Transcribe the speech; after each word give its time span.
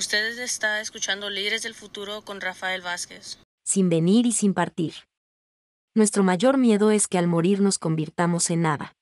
Usted 0.00 0.38
está 0.38 0.80
escuchando 0.80 1.28
Líderes 1.28 1.62
del 1.62 1.74
Futuro 1.74 2.22
con 2.22 2.40
Rafael 2.40 2.80
Vázquez. 2.80 3.38
Sin 3.62 3.90
venir 3.90 4.24
y 4.24 4.32
sin 4.32 4.54
partir. 4.54 4.94
Nuestro 5.94 6.22
mayor 6.24 6.56
miedo 6.56 6.90
es 6.90 7.06
que 7.06 7.18
al 7.18 7.26
morir 7.26 7.60
nos 7.60 7.78
convirtamos 7.78 8.48
en 8.48 8.62
nada. 8.62 8.96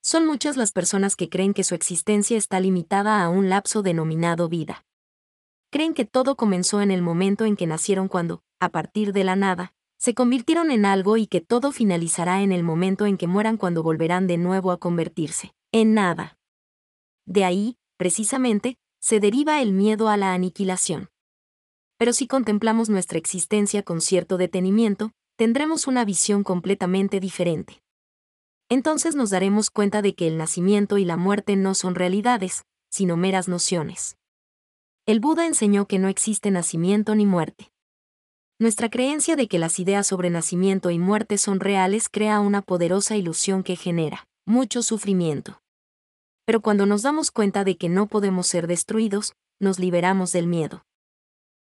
Son 0.00 0.24
muchas 0.24 0.56
las 0.56 0.70
personas 0.70 1.16
que 1.16 1.28
creen 1.28 1.54
que 1.54 1.64
su 1.64 1.74
existencia 1.74 2.36
está 2.38 2.60
limitada 2.60 3.20
a 3.20 3.30
un 3.30 3.48
lapso 3.48 3.82
denominado 3.82 4.48
vida. 4.48 4.84
Creen 5.72 5.92
que 5.92 6.04
todo 6.04 6.36
comenzó 6.36 6.80
en 6.82 6.92
el 6.92 7.02
momento 7.02 7.44
en 7.44 7.56
que 7.56 7.66
nacieron 7.66 8.06
cuando, 8.06 8.44
a 8.60 8.68
partir 8.68 9.12
de 9.12 9.24
la 9.24 9.34
nada, 9.34 9.74
se 9.98 10.14
convirtieron 10.14 10.70
en 10.70 10.84
algo 10.84 11.16
y 11.16 11.26
que 11.26 11.40
todo 11.40 11.72
finalizará 11.72 12.42
en 12.42 12.52
el 12.52 12.62
momento 12.62 13.06
en 13.06 13.18
que 13.18 13.26
mueran 13.26 13.56
cuando 13.56 13.82
volverán 13.82 14.28
de 14.28 14.38
nuevo 14.38 14.70
a 14.70 14.78
convertirse 14.78 15.52
en 15.72 15.94
nada. 15.94 16.38
De 17.26 17.44
ahí, 17.44 17.76
precisamente, 17.96 18.78
se 19.02 19.18
deriva 19.18 19.60
el 19.60 19.72
miedo 19.72 20.08
a 20.08 20.16
la 20.16 20.32
aniquilación. 20.32 21.10
Pero 21.98 22.12
si 22.12 22.28
contemplamos 22.28 22.88
nuestra 22.88 23.18
existencia 23.18 23.82
con 23.82 24.00
cierto 24.00 24.38
detenimiento, 24.38 25.10
tendremos 25.36 25.88
una 25.88 26.04
visión 26.04 26.44
completamente 26.44 27.18
diferente. 27.18 27.82
Entonces 28.68 29.16
nos 29.16 29.30
daremos 29.30 29.70
cuenta 29.70 30.02
de 30.02 30.14
que 30.14 30.28
el 30.28 30.38
nacimiento 30.38 30.98
y 30.98 31.04
la 31.04 31.16
muerte 31.16 31.56
no 31.56 31.74
son 31.74 31.96
realidades, 31.96 32.64
sino 32.90 33.16
meras 33.16 33.48
nociones. 33.48 34.16
El 35.04 35.18
Buda 35.18 35.46
enseñó 35.46 35.86
que 35.86 35.98
no 35.98 36.08
existe 36.08 36.52
nacimiento 36.52 37.16
ni 37.16 37.26
muerte. 37.26 37.72
Nuestra 38.60 38.88
creencia 38.88 39.34
de 39.34 39.48
que 39.48 39.58
las 39.58 39.80
ideas 39.80 40.06
sobre 40.06 40.30
nacimiento 40.30 40.90
y 40.90 40.98
muerte 41.00 41.38
son 41.38 41.58
reales 41.58 42.08
crea 42.08 42.38
una 42.38 42.62
poderosa 42.62 43.16
ilusión 43.16 43.64
que 43.64 43.74
genera 43.74 44.28
mucho 44.46 44.82
sufrimiento. 44.82 45.61
Pero 46.52 46.60
cuando 46.60 46.84
nos 46.84 47.00
damos 47.00 47.30
cuenta 47.30 47.64
de 47.64 47.78
que 47.78 47.88
no 47.88 48.08
podemos 48.08 48.46
ser 48.46 48.66
destruidos, 48.66 49.32
nos 49.58 49.78
liberamos 49.78 50.32
del 50.32 50.46
miedo. 50.46 50.84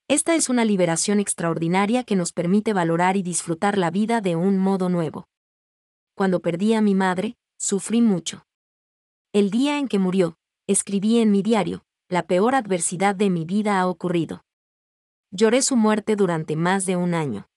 Esta 0.08 0.34
es 0.36 0.48
una 0.48 0.64
liberación 0.64 1.20
extraordinaria 1.20 2.06
que 2.06 2.16
nos 2.16 2.32
permite 2.32 2.72
valorar 2.72 3.18
y 3.18 3.22
disfrutar 3.22 3.78
la 3.78 3.92
vida 3.92 4.22
de 4.22 4.38
un 4.38 4.58
modo 4.58 4.88
nuevo. 4.88 5.28
Cuando 6.16 6.40
perdí 6.40 6.74
a 6.74 6.80
mi 6.80 6.96
madre, 6.96 7.36
sufrí 7.58 8.02
mucho. 8.02 8.46
El 9.34 9.50
día 9.50 9.78
en 9.78 9.90
que 9.90 10.00
murió, 10.00 10.38
escribí 10.68 11.20
en 11.20 11.32
mi 11.32 11.42
diario, 11.42 11.84
la 12.08 12.26
peor 12.26 12.56
adversidad 12.56 13.14
de 13.14 13.30
mi 13.30 13.44
vida 13.44 13.82
ha 13.82 13.88
ocurrido. 13.88 14.46
Lloré 15.32 15.64
su 15.64 15.76
muerte 15.76 16.16
durante 16.16 16.56
más 16.56 16.86
de 16.86 16.96
un 16.96 17.14
año. 17.14 17.50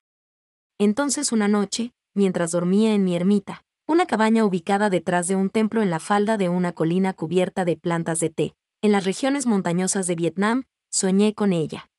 Entonces 0.81 1.31
una 1.31 1.47
noche, 1.47 1.93
mientras 2.13 2.51
dormía 2.51 2.93
en 2.93 3.05
mi 3.05 3.15
ermita, 3.15 3.63
una 3.91 4.07
cabaña 4.07 4.45
ubicada 4.45 4.89
detrás 4.89 5.27
de 5.27 5.35
un 5.35 5.51
templo 5.51 5.83
en 5.83 5.91
la 5.91 5.99
falda 5.99 6.37
de 6.37 6.49
una 6.49 6.73
colina 6.73 7.13
cubierta 7.13 7.65
de 7.65 7.77
plantas 7.77 8.21
de 8.21 8.31
té, 8.31 8.55
en 8.83 8.93
las 8.93 9.05
regiones 9.05 9.47
montañosas 9.47 10.07
de 10.07 10.15
Vietnam, 10.15 10.63
soñé 10.93 11.35
con 11.35 11.53
ella. 11.53 11.91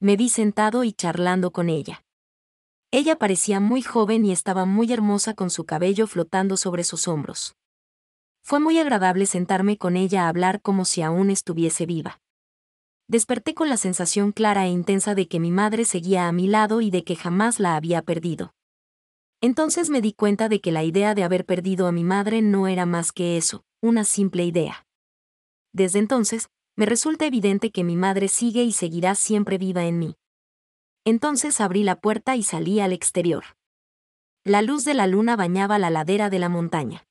Me 0.00 0.16
vi 0.16 0.28
sentado 0.28 0.82
y 0.82 0.92
charlando 0.92 1.52
con 1.52 1.68
ella. 1.68 2.04
Ella 2.90 3.14
parecía 3.14 3.60
muy 3.60 3.80
joven 3.80 4.24
y 4.24 4.32
estaba 4.32 4.64
muy 4.64 4.92
hermosa 4.92 5.34
con 5.34 5.50
su 5.50 5.64
cabello 5.64 6.08
flotando 6.08 6.56
sobre 6.56 6.82
sus 6.82 7.06
hombros. 7.06 7.54
Fue 8.42 8.58
muy 8.58 8.80
agradable 8.80 9.26
sentarme 9.26 9.78
con 9.78 9.96
ella 9.96 10.24
a 10.24 10.28
hablar 10.28 10.60
como 10.62 10.84
si 10.84 11.02
aún 11.02 11.30
estuviese 11.30 11.86
viva 11.86 12.20
desperté 13.06 13.52
con 13.54 13.68
la 13.68 13.76
sensación 13.76 14.32
clara 14.32 14.64
e 14.64 14.70
intensa 14.70 15.14
de 15.14 15.28
que 15.28 15.38
mi 15.38 15.50
madre 15.50 15.84
seguía 15.84 16.26
a 16.26 16.32
mi 16.32 16.46
lado 16.46 16.80
y 16.80 16.90
de 16.90 17.04
que 17.04 17.16
jamás 17.16 17.60
la 17.60 17.76
había 17.76 18.00
perdido. 18.00 18.54
Entonces 19.44 19.90
me 19.90 20.00
di 20.00 20.14
cuenta 20.14 20.48
de 20.48 20.62
que 20.62 20.72
la 20.72 20.84
idea 20.84 21.14
de 21.14 21.22
haber 21.22 21.44
perdido 21.44 21.86
a 21.86 21.92
mi 21.92 22.02
madre 22.02 22.40
no 22.40 22.66
era 22.66 22.86
más 22.86 23.12
que 23.12 23.36
eso, 23.36 23.62
una 23.82 24.04
simple 24.04 24.42
idea. 24.42 24.86
Desde 25.70 25.98
entonces, 25.98 26.48
me 26.76 26.86
resulta 26.86 27.26
evidente 27.26 27.70
que 27.70 27.84
mi 27.84 27.94
madre 27.94 28.28
sigue 28.28 28.62
y 28.62 28.72
seguirá 28.72 29.14
siempre 29.14 29.58
viva 29.58 29.84
en 29.84 29.98
mí. 29.98 30.16
Entonces 31.04 31.60
abrí 31.60 31.82
la 31.82 32.00
puerta 32.00 32.36
y 32.36 32.42
salí 32.42 32.80
al 32.80 32.94
exterior. 32.94 33.44
La 34.44 34.62
luz 34.62 34.86
de 34.86 34.94
la 34.94 35.06
luna 35.06 35.36
bañaba 35.36 35.78
la 35.78 35.90
ladera 35.90 36.30
de 36.30 36.38
la 36.38 36.48
montaña. 36.48 37.06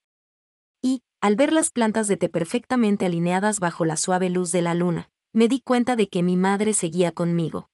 Y, 0.81 1.03
al 1.21 1.35
ver 1.35 1.53
las 1.53 1.69
plantas 1.69 2.07
de 2.07 2.17
té 2.17 2.29
perfectamente 2.29 3.05
alineadas 3.05 3.59
bajo 3.59 3.85
la 3.85 3.95
suave 3.95 4.31
luz 4.31 4.51
de 4.51 4.63
la 4.63 4.73
luna, 4.73 5.11
me 5.33 5.47
di 5.47 5.61
cuenta 5.61 5.95
de 5.95 6.07
que 6.09 6.23
mi 6.23 6.35
madre 6.35 6.73
seguía 6.73 7.11
conmigo. 7.11 7.69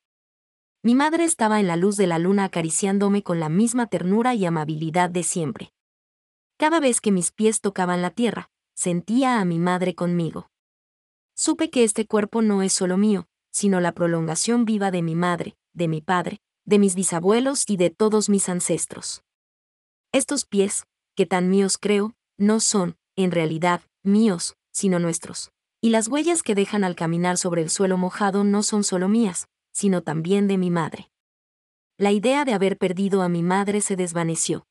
Mi 0.81 0.95
madre 0.95 1.25
estaba 1.25 1.59
en 1.59 1.67
la 1.67 1.75
luz 1.75 1.97
de 1.97 2.07
la 2.07 2.19
luna 2.19 2.45
acariciándome 2.45 3.21
con 3.21 3.39
la 3.39 3.49
misma 3.49 3.87
ternura 3.87 4.33
y 4.33 4.45
amabilidad 4.45 5.09
de 5.09 5.23
siempre. 5.23 5.73
Cada 6.57 6.79
vez 6.79 7.01
que 7.01 7.11
mis 7.11 7.31
pies 7.31 7.59
tocaban 7.59 8.01
la 8.01 8.11
tierra, 8.11 8.49
sentía 8.75 9.41
a 9.41 9.45
mi 9.45 9.59
madre 9.59 9.93
conmigo. 9.93 10.49
Supe 11.35 11.69
que 11.69 11.83
este 11.83 12.05
cuerpo 12.05 12.41
no 12.41 12.61
es 12.61 12.71
solo 12.71 12.97
mío, 12.97 13.27
sino 13.51 13.81
la 13.81 13.93
prolongación 13.93 14.63
viva 14.63 14.89
de 14.89 15.01
mi 15.01 15.15
madre, 15.15 15.57
de 15.73 15.89
mi 15.89 16.01
padre, 16.01 16.39
de 16.65 16.79
mis 16.79 16.95
bisabuelos 16.95 17.65
y 17.67 17.75
de 17.75 17.89
todos 17.89 18.29
mis 18.29 18.47
ancestros. 18.47 19.23
Estos 20.13 20.45
pies, 20.45 20.85
que 21.15 21.25
tan 21.25 21.49
míos 21.49 21.77
creo, 21.77 22.15
no 22.37 22.61
son, 22.61 22.97
en 23.17 23.31
realidad, 23.31 23.81
míos, 24.03 24.55
sino 24.71 24.99
nuestros 24.99 25.51
y 25.81 25.89
las 25.89 26.07
huellas 26.07 26.43
que 26.43 26.55
dejan 26.55 26.83
al 26.83 26.95
caminar 26.95 27.37
sobre 27.37 27.61
el 27.61 27.69
suelo 27.69 27.97
mojado 27.97 28.43
no 28.43 28.63
son 28.63 28.83
solo 28.83 29.07
mías, 29.07 29.47
sino 29.79 30.03
también 30.03 30.49
de 30.49 30.57
mi 30.57 30.69
madre. 30.69 31.09
La 31.97 32.11
idea 32.11 32.43
de 32.43 32.53
haber 32.53 32.77
perdido 32.77 33.21
a 33.21 33.29
mi 33.29 33.43
madre 33.43 33.79
se 33.79 33.95
desvaneció. 33.95 34.67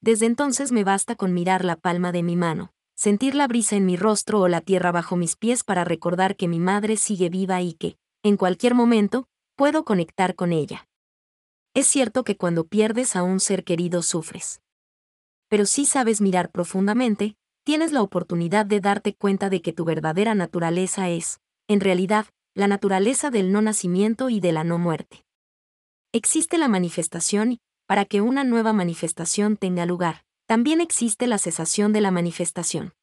Desde 0.00 0.24
entonces 0.24 0.72
me 0.72 0.84
basta 0.84 1.16
con 1.16 1.34
mirar 1.34 1.66
la 1.66 1.76
palma 1.76 2.12
de 2.12 2.22
mi 2.22 2.34
mano, 2.34 2.72
sentir 2.94 3.34
la 3.34 3.46
brisa 3.46 3.76
en 3.76 3.84
mi 3.84 3.98
rostro 3.98 4.40
o 4.40 4.48
la 4.48 4.62
tierra 4.62 4.90
bajo 4.90 5.16
mis 5.16 5.36
pies 5.36 5.64
para 5.64 5.84
recordar 5.84 6.34
que 6.34 6.48
mi 6.48 6.58
madre 6.58 6.96
sigue 6.96 7.28
viva 7.28 7.60
y 7.60 7.74
que, 7.74 7.98
en 8.22 8.38
cualquier 8.38 8.74
momento, 8.74 9.28
puedo 9.54 9.84
conectar 9.84 10.34
con 10.34 10.50
ella. 10.50 10.88
Es 11.74 11.86
cierto 11.86 12.24
que 12.24 12.38
cuando 12.38 12.66
pierdes 12.66 13.16
a 13.16 13.22
un 13.22 13.38
ser 13.38 13.64
querido 13.64 14.00
sufres. 14.00 14.62
Pero 15.50 15.66
si 15.66 15.84
sabes 15.84 16.22
mirar 16.22 16.50
profundamente, 16.50 17.36
tienes 17.64 17.92
la 17.92 18.00
oportunidad 18.00 18.64
de 18.64 18.80
darte 18.80 19.14
cuenta 19.14 19.50
de 19.50 19.60
que 19.60 19.74
tu 19.74 19.84
verdadera 19.84 20.34
naturaleza 20.34 21.10
es, 21.10 21.38
en 21.68 21.80
realidad, 21.80 22.26
la 22.56 22.68
naturaleza 22.68 23.30
del 23.30 23.52
no 23.52 23.60
nacimiento 23.60 24.30
y 24.30 24.40
de 24.40 24.50
la 24.50 24.64
no 24.64 24.78
muerte. 24.78 25.26
Existe 26.12 26.56
la 26.56 26.68
manifestación 26.68 27.52
y, 27.52 27.60
para 27.86 28.06
que 28.06 28.22
una 28.22 28.44
nueva 28.44 28.72
manifestación 28.72 29.58
tenga 29.58 29.84
lugar, 29.84 30.24
también 30.46 30.80
existe 30.80 31.26
la 31.26 31.36
cesación 31.36 31.92
de 31.92 32.00
la 32.00 32.10
manifestación. 32.10 32.94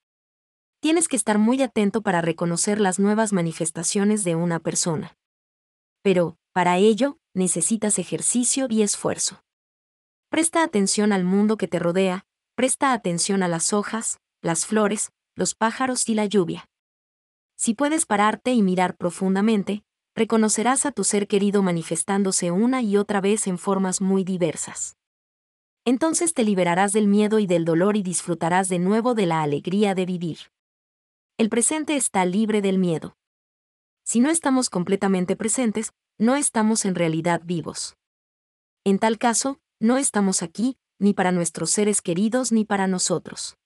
Tienes 0.81 1.07
que 1.07 1.15
estar 1.15 1.37
muy 1.37 1.61
atento 1.61 2.01
para 2.01 2.19
reconocer 2.19 2.81
las 2.81 2.97
nuevas 2.97 3.31
manifestaciones 3.31 4.23
de 4.23 4.33
una 4.33 4.59
persona. 4.59 5.15
Pero, 6.01 6.35
para 6.51 6.77
ello, 6.79 7.19
necesitas 7.35 7.99
ejercicio 7.99 8.65
y 8.71 8.81
esfuerzo. 8.81 9.43
Presta 10.29 10.63
atención 10.63 11.13
al 11.13 11.25
mundo 11.25 11.57
que 11.57 11.67
te 11.67 11.77
rodea, 11.77 12.25
presta 12.55 12.91
atención 12.91 13.43
a 13.43 13.47
las 13.47 13.71
hojas, 13.71 14.17
las 14.41 14.65
flores, 14.65 15.11
los 15.35 15.53
pájaros 15.53 16.09
y 16.09 16.15
la 16.15 16.25
lluvia. 16.25 16.65
Si 17.55 17.73
puedes 17.73 18.05
pararte 18.05 18.53
y 18.53 18.61
mirar 18.61 18.95
profundamente, 18.97 19.83
reconocerás 20.15 20.85
a 20.85 20.91
tu 20.91 21.03
ser 21.03 21.27
querido 21.27 21.63
manifestándose 21.63 22.51
una 22.51 22.81
y 22.81 22.97
otra 22.97 23.21
vez 23.21 23.47
en 23.47 23.57
formas 23.57 24.01
muy 24.01 24.23
diversas. 24.23 24.97
Entonces 25.85 26.33
te 26.33 26.43
liberarás 26.43 26.93
del 26.93 27.07
miedo 27.07 27.39
y 27.39 27.47
del 27.47 27.65
dolor 27.65 27.97
y 27.97 28.03
disfrutarás 28.03 28.69
de 28.69 28.79
nuevo 28.79 29.15
de 29.15 29.25
la 29.25 29.43
alegría 29.43 29.95
de 29.95 30.05
vivir. 30.05 30.37
El 31.37 31.49
presente 31.49 31.95
está 31.95 32.25
libre 32.25 32.61
del 32.61 32.77
miedo. 32.77 33.17
Si 34.05 34.19
no 34.19 34.29
estamos 34.29 34.69
completamente 34.69 35.35
presentes, 35.35 35.93
no 36.17 36.35
estamos 36.35 36.85
en 36.85 36.95
realidad 36.95 37.41
vivos. 37.43 37.95
En 38.85 38.99
tal 38.99 39.17
caso, 39.17 39.59
no 39.79 39.97
estamos 39.97 40.43
aquí, 40.43 40.77
ni 40.99 41.13
para 41.13 41.31
nuestros 41.31 41.71
seres 41.71 42.01
queridos 42.01 42.51
ni 42.51 42.65
para 42.65 42.87
nosotros. 42.87 43.57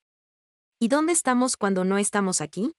¿Y 0.79 0.87
dónde 0.87 1.13
estamos 1.13 1.57
cuando 1.57 1.83
no 1.83 1.97
estamos 1.97 2.41
aquí? 2.41 2.73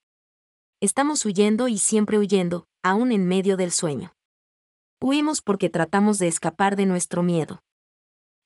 Estamos 0.81 1.27
huyendo 1.27 1.67
y 1.67 1.79
siempre 1.79 2.19
huyendo, 2.19 2.69
aún 2.85 3.11
en 3.11 3.27
medio 3.27 3.57
del 3.57 3.73
sueño. 3.73 4.13
Huimos 5.01 5.43
porque 5.43 5.71
tratamos 5.71 6.21
de 6.21 6.29
escapar 6.29 6.77
de 6.77 6.87
nuestro 6.87 7.25
miedo. 7.25 7.65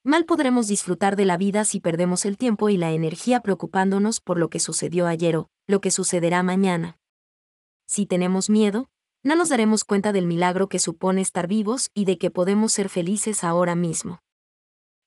Mal 0.02 0.25
podremos 0.25 0.67
disfrutar 0.67 1.14
de 1.14 1.26
la 1.26 1.37
vida 1.37 1.67
si 1.67 1.79
perdemos 1.79 2.25
el 2.25 2.38
tiempo 2.38 2.70
y 2.70 2.79
la 2.79 2.93
energía 2.93 3.40
preocupándonos 3.40 4.23
por 4.23 4.38
lo 4.38 4.49
que 4.49 4.61
sucedió 4.61 5.06
ayer 5.06 5.37
o 5.37 5.50
lo 5.67 5.82
que 5.82 5.90
sucederá 5.90 6.43
mañana. 6.43 6.96
Si 7.87 8.06
tenemos 8.06 8.49
miedo, 8.49 8.88
no 9.23 9.37
nos 9.37 9.50
daremos 9.50 9.85
cuenta 9.85 10.14
del 10.14 10.26
milagro 10.26 10.70
que 10.70 10.78
supone 10.78 11.20
estar 11.20 11.46
vivos 11.49 11.90
y 11.93 12.06
de 12.06 12.17
que 12.17 12.31
podemos 12.31 12.73
ser 12.73 12.88
felices 12.88 13.44
ahora 13.44 13.75
mismo. 13.75 14.20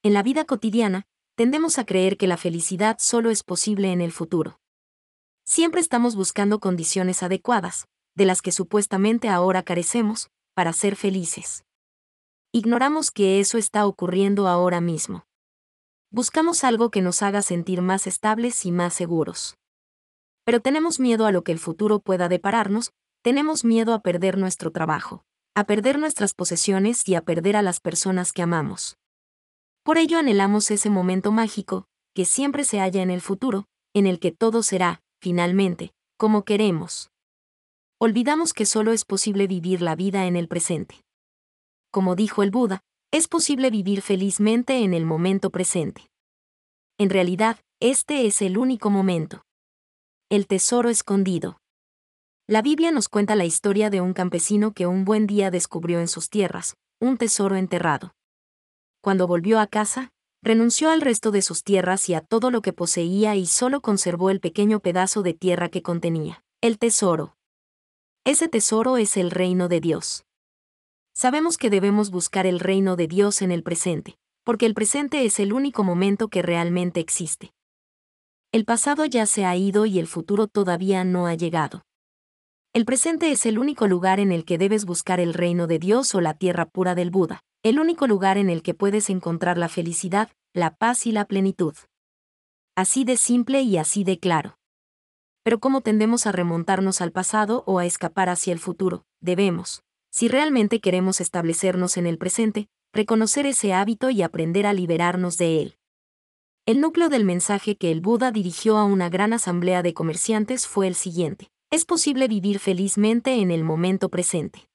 En 0.04 0.14
la 0.14 0.22
vida 0.22 0.46
cotidiana, 0.46 1.08
tendemos 1.34 1.80
a 1.80 1.88
creer 1.88 2.18
que 2.18 2.28
la 2.28 2.38
felicidad 2.38 2.98
solo 3.00 3.32
es 3.32 3.42
posible 3.42 3.92
en 3.92 4.02
el 4.02 4.12
futuro. 4.12 4.60
Siempre 5.48 5.80
estamos 5.80 6.16
buscando 6.16 6.60
condiciones 6.60 7.22
adecuadas, 7.22 7.88
de 8.16 8.26
las 8.26 8.42
que 8.42 8.52
supuestamente 8.52 9.30
ahora 9.30 9.62
carecemos, 9.62 10.30
para 10.56 10.74
ser 10.74 10.96
felices. 10.96 11.64
Ignoramos 12.52 13.12
que 13.12 13.40
eso 13.40 13.60
está 13.60 13.86
ocurriendo 13.86 14.48
ahora 14.48 14.82
mismo. 14.82 15.28
Buscamos 16.10 16.64
algo 16.64 16.90
que 16.90 17.04
nos 17.04 17.22
haga 17.22 17.44
sentir 17.44 17.84
más 17.84 18.08
estables 18.08 18.66
y 18.66 18.72
más 18.72 18.96
seguros. 18.96 19.56
Pero 20.46 20.62
tenemos 20.62 21.00
miedo 21.00 21.28
a 21.28 21.32
lo 21.32 21.44
que 21.44 21.52
el 21.52 21.60
futuro 21.60 22.00
pueda 22.00 22.28
depararnos, 22.28 22.92
tenemos 23.22 23.64
miedo 23.64 23.94
a 23.94 24.00
perder 24.00 24.40
nuestro 24.40 24.72
trabajo, 24.72 25.26
a 25.54 25.66
perder 25.66 26.00
nuestras 26.00 26.34
posesiones 26.34 27.08
y 27.08 27.14
a 27.14 27.22
perder 27.22 27.56
a 27.56 27.62
las 27.62 27.80
personas 27.80 28.34
que 28.34 28.42
amamos. 28.42 28.98
Por 29.84 30.00
ello 30.00 30.18
anhelamos 30.18 30.72
ese 30.72 30.90
momento 30.90 31.32
mágico, 31.32 31.86
que 32.16 32.26
siempre 32.26 32.64
se 32.64 32.80
halla 32.80 33.04
en 33.04 33.12
el 33.12 33.22
futuro, 33.22 33.68
en 33.94 34.08
el 34.08 34.20
que 34.20 34.32
todo 34.32 34.64
será, 34.64 35.02
finalmente, 35.26 35.92
como 36.18 36.46
queremos. 36.46 37.10
Olvidamos 38.00 38.54
que 38.54 38.68
solo 38.68 38.92
es 38.92 39.06
posible 39.06 39.48
vivir 39.48 39.82
la 39.82 39.96
vida 39.96 40.28
en 40.28 40.36
el 40.36 40.48
presente. 40.48 41.04
Como 41.90 42.14
dijo 42.16 42.44
el 42.44 42.52
Buda, 42.52 42.82
es 43.10 43.28
posible 43.28 43.72
vivir 43.72 44.04
felizmente 44.04 44.84
en 44.84 44.94
el 44.94 45.04
momento 45.04 45.50
presente. 45.50 46.12
En 47.00 47.10
realidad, 47.10 47.58
este 47.80 48.28
es 48.28 48.44
el 48.44 48.60
único 48.60 48.92
momento. 48.92 49.42
El 50.30 50.46
tesoro 50.46 50.90
escondido. 50.90 51.58
La 52.46 52.62
Biblia 52.62 52.92
nos 52.92 53.10
cuenta 53.10 53.34
la 53.34 53.46
historia 53.46 53.90
de 53.90 54.02
un 54.02 54.14
campesino 54.14 54.74
que 54.74 54.86
un 54.86 55.06
buen 55.06 55.26
día 55.26 55.50
descubrió 55.50 56.00
en 56.00 56.08
sus 56.08 56.30
tierras, 56.30 56.76
un 57.02 57.18
tesoro 57.18 57.56
enterrado. 57.56 58.14
Cuando 59.02 59.26
volvió 59.26 59.60
a 59.60 59.66
casa, 59.66 60.12
renunció 60.46 60.92
al 60.92 61.02
resto 61.02 61.32
de 61.32 61.42
sus 61.42 61.64
tierras 61.64 62.08
y 62.08 62.14
a 62.14 62.22
todo 62.22 62.52
lo 62.52 62.62
que 62.62 62.72
poseía 62.72 63.36
y 63.36 63.48
solo 63.48 63.82
conservó 63.82 64.30
el 64.30 64.40
pequeño 64.40 64.80
pedazo 64.80 65.24
de 65.24 65.34
tierra 65.34 65.70
que 65.70 65.82
contenía, 65.82 66.44
el 66.62 66.78
tesoro. 66.78 67.36
Ese 68.26 68.48
tesoro 68.48 68.98
es 68.98 69.18
el 69.18 69.32
reino 69.32 69.70
de 69.70 69.82
Dios. 69.82 70.24
Sabemos 71.16 71.58
que 71.58 71.72
debemos 71.72 72.12
buscar 72.12 72.46
el 72.46 72.60
reino 72.60 72.96
de 72.96 73.08
Dios 73.08 73.42
en 73.42 73.52
el 73.52 73.64
presente, 73.64 74.18
porque 74.44 74.68
el 74.68 74.76
presente 74.76 75.26
es 75.26 75.40
el 75.40 75.52
único 75.52 75.84
momento 75.84 76.28
que 76.28 76.44
realmente 76.44 77.00
existe. 77.00 77.52
El 78.52 78.66
pasado 78.66 79.06
ya 79.06 79.26
se 79.26 79.46
ha 79.46 79.56
ido 79.56 79.88
y 79.88 79.98
el 79.98 80.06
futuro 80.06 80.46
todavía 80.48 81.04
no 81.04 81.26
ha 81.26 81.34
llegado. 81.34 81.82
El 82.72 82.86
presente 82.86 83.32
es 83.32 83.48
el 83.48 83.58
único 83.58 83.88
lugar 83.88 84.20
en 84.20 84.32
el 84.32 84.46
que 84.46 84.60
debes 84.60 84.86
buscar 84.86 85.20
el 85.20 85.34
reino 85.34 85.66
de 85.66 85.80
Dios 85.80 86.14
o 86.14 86.22
la 86.22 86.36
tierra 86.36 86.66
pura 86.66 86.94
del 86.94 87.10
Buda, 87.10 87.42
el 87.66 87.80
único 87.80 88.06
lugar 88.06 88.38
en 88.38 88.52
el 88.52 88.62
que 88.62 88.76
puedes 88.76 89.10
encontrar 89.10 89.58
la 89.58 89.70
felicidad, 89.70 90.30
la 90.54 90.76
paz 90.76 91.08
y 91.08 91.12
la 91.12 91.26
plenitud. 91.26 91.74
Así 92.76 93.06
de 93.06 93.18
simple 93.18 93.64
y 93.64 93.78
así 93.78 94.04
de 94.04 94.20
claro. 94.20 94.60
Pero 95.42 95.60
¿cómo 95.60 95.82
tendemos 95.82 96.28
a 96.28 96.32
remontarnos 96.32 97.02
al 97.02 97.12
pasado 97.12 97.64
o 97.66 97.80
a 97.80 97.88
escapar 97.88 98.30
hacia 98.30 98.54
el 98.54 98.60
futuro? 98.60 99.08
Debemos, 99.20 99.82
si 100.12 100.28
realmente 100.28 100.80
queremos 100.80 101.20
establecernos 101.20 101.98
en 101.98 102.06
el 102.06 102.20
presente, 102.20 102.68
reconocer 102.94 103.48
ese 103.48 103.74
hábito 103.74 104.12
y 104.12 104.22
aprender 104.22 104.68
a 104.68 104.74
liberarnos 104.74 105.40
de 105.40 105.64
él. 105.64 105.78
El 106.68 106.80
núcleo 106.80 107.10
del 107.10 107.26
mensaje 107.26 107.78
que 107.78 107.90
el 107.90 108.00
Buda 108.00 108.30
dirigió 108.30 108.78
a 108.78 108.84
una 108.84 109.10
gran 109.10 109.34
asamblea 109.34 109.82
de 109.82 109.96
comerciantes 109.96 110.68
fue 110.68 110.86
el 110.86 110.94
siguiente. 110.94 111.50
Es 111.72 111.84
posible 111.86 112.28
vivir 112.28 112.60
felizmente 112.60 113.42
en 113.42 113.50
el 113.50 113.64
momento 113.64 114.10
presente. 114.10 114.70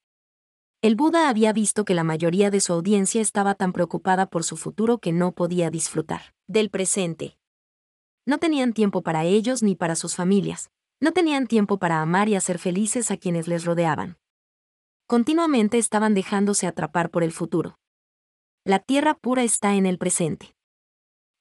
El 0.82 0.96
Buda 0.96 1.28
había 1.28 1.52
visto 1.52 1.84
que 1.84 1.92
la 1.92 2.04
mayoría 2.04 2.50
de 2.50 2.58
su 2.58 2.72
audiencia 2.72 3.20
estaba 3.20 3.54
tan 3.54 3.74
preocupada 3.74 4.30
por 4.30 4.44
su 4.44 4.56
futuro 4.56 4.96
que 4.96 5.12
no 5.12 5.32
podía 5.32 5.68
disfrutar 5.68 6.34
del 6.48 6.70
presente. 6.70 7.36
No 8.24 8.38
tenían 8.38 8.72
tiempo 8.72 9.02
para 9.02 9.24
ellos 9.24 9.62
ni 9.62 9.74
para 9.74 9.94
sus 9.94 10.16
familias, 10.16 10.70
no 10.98 11.12
tenían 11.12 11.48
tiempo 11.48 11.78
para 11.78 12.00
amar 12.00 12.30
y 12.30 12.34
hacer 12.34 12.58
felices 12.58 13.10
a 13.10 13.18
quienes 13.18 13.46
les 13.46 13.66
rodeaban. 13.66 14.16
Continuamente 15.06 15.76
estaban 15.76 16.14
dejándose 16.14 16.66
atrapar 16.66 17.10
por 17.10 17.24
el 17.24 17.32
futuro. 17.32 17.78
La 18.64 18.78
tierra 18.78 19.12
pura 19.12 19.42
está 19.42 19.74
en 19.74 19.84
el 19.84 19.98
presente. 19.98 20.54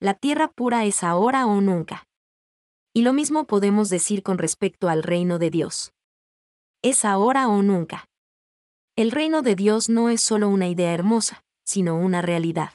La 0.01 0.15
tierra 0.15 0.49
pura 0.49 0.83
es 0.83 1.01
ahora 1.01 1.45
o 1.45 1.61
nunca. 1.61 2.03
Y 2.93 3.03
lo 3.03 3.13
mismo 3.13 3.47
podemos 3.47 3.89
decir 3.89 4.21
con 4.21 4.37
respecto 4.37 4.89
al 4.89 5.01
reino 5.01 5.39
de 5.39 5.49
Dios. 5.49 5.93
Es 6.81 7.05
ahora 7.05 7.47
o 7.47 7.61
nunca. 7.61 8.08
El 8.99 9.11
reino 9.11 9.41
de 9.41 9.55
Dios 9.55 9.87
no 9.87 10.09
es 10.09 10.19
solo 10.19 10.49
una 10.49 10.67
idea 10.67 10.93
hermosa, 10.93 11.45
sino 11.63 11.97
una 11.97 12.21
realidad. 12.21 12.71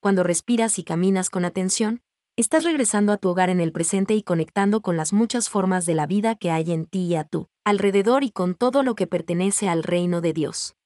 Cuando 0.00 0.22
respiras 0.22 0.78
y 0.78 0.84
caminas 0.84 1.28
con 1.28 1.44
atención, 1.44 2.02
estás 2.36 2.62
regresando 2.62 3.12
a 3.12 3.16
tu 3.16 3.30
hogar 3.30 3.50
en 3.50 3.58
el 3.60 3.72
presente 3.72 4.14
y 4.14 4.22
conectando 4.22 4.80
con 4.80 4.96
las 4.96 5.12
muchas 5.12 5.48
formas 5.48 5.86
de 5.86 5.94
la 5.96 6.06
vida 6.06 6.36
que 6.36 6.52
hay 6.52 6.70
en 6.70 6.86
ti 6.86 7.06
y 7.06 7.16
a 7.16 7.24
tu 7.24 7.48
alrededor 7.64 8.22
y 8.22 8.30
con 8.30 8.54
todo 8.54 8.84
lo 8.84 8.94
que 8.94 9.08
pertenece 9.08 9.68
al 9.68 9.82
reino 9.82 10.20
de 10.20 10.34
Dios. 10.34 10.76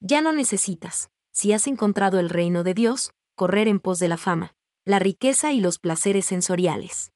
Ya 0.00 0.20
no 0.20 0.32
necesitas, 0.32 1.12
si 1.30 1.52
has 1.52 1.68
encontrado 1.68 2.18
el 2.18 2.28
reino 2.28 2.64
de 2.64 2.74
Dios, 2.74 3.12
correr 3.36 3.68
en 3.68 3.78
pos 3.78 4.00
de 4.00 4.08
la 4.08 4.16
fama, 4.16 4.52
la 4.84 4.98
riqueza 4.98 5.52
y 5.52 5.60
los 5.60 5.78
placeres 5.78 6.26
sensoriales. 6.26 7.12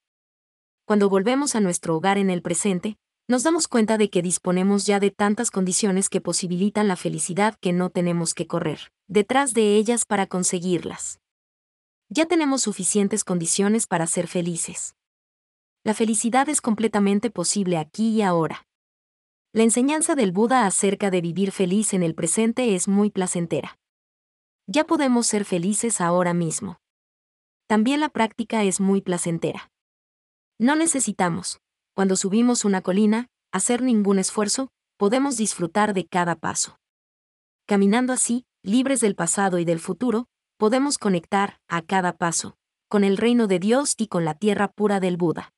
Cuando 0.86 1.08
volvemos 1.08 1.56
a 1.56 1.60
nuestro 1.60 1.96
hogar 1.96 2.16
en 2.16 2.30
el 2.30 2.42
presente, 2.42 2.96
nos 3.26 3.42
damos 3.42 3.68
cuenta 3.68 3.96
de 3.96 4.10
que 4.10 4.20
disponemos 4.20 4.84
ya 4.84 5.00
de 5.00 5.10
tantas 5.10 5.50
condiciones 5.50 6.10
que 6.10 6.20
posibilitan 6.20 6.88
la 6.88 6.96
felicidad 6.96 7.56
que 7.60 7.72
no 7.72 7.88
tenemos 7.88 8.34
que 8.34 8.46
correr 8.46 8.92
detrás 9.06 9.54
de 9.54 9.76
ellas 9.76 10.04
para 10.04 10.26
conseguirlas. 10.26 11.20
Ya 12.10 12.26
tenemos 12.26 12.62
suficientes 12.62 13.24
condiciones 13.24 13.86
para 13.86 14.06
ser 14.06 14.28
felices. 14.28 14.94
La 15.84 15.94
felicidad 15.94 16.48
es 16.48 16.60
completamente 16.60 17.30
posible 17.30 17.78
aquí 17.78 18.10
y 18.10 18.22
ahora. 18.22 18.66
La 19.52 19.62
enseñanza 19.62 20.14
del 20.14 20.32
Buda 20.32 20.66
acerca 20.66 21.10
de 21.10 21.20
vivir 21.20 21.52
feliz 21.52 21.94
en 21.94 22.02
el 22.02 22.14
presente 22.14 22.74
es 22.74 22.88
muy 22.88 23.10
placentera. 23.10 23.78
Ya 24.66 24.84
podemos 24.84 25.26
ser 25.26 25.44
felices 25.44 26.00
ahora 26.00 26.34
mismo. 26.34 26.78
También 27.66 28.00
la 28.00 28.08
práctica 28.08 28.64
es 28.64 28.80
muy 28.80 29.00
placentera. 29.00 29.70
No 30.58 30.76
necesitamos, 30.76 31.60
cuando 31.94 32.16
subimos 32.16 32.64
una 32.64 32.82
colina, 32.82 33.28
hacer 33.52 33.82
ningún 33.82 34.18
esfuerzo, 34.18 34.70
podemos 34.96 35.36
disfrutar 35.36 35.94
de 35.94 36.06
cada 36.06 36.34
paso. 36.34 36.78
Caminando 37.66 38.12
así, 38.12 38.44
libres 38.62 39.00
del 39.00 39.14
pasado 39.14 39.58
y 39.58 39.64
del 39.64 39.78
futuro, 39.78 40.26
podemos 40.56 40.98
conectar, 40.98 41.60
a 41.68 41.82
cada 41.82 42.16
paso, 42.16 42.56
con 42.88 43.04
el 43.04 43.16
reino 43.16 43.46
de 43.46 43.58
Dios 43.58 43.94
y 43.96 44.08
con 44.08 44.24
la 44.24 44.34
tierra 44.34 44.68
pura 44.68 45.00
del 45.00 45.16
Buda. 45.16 45.52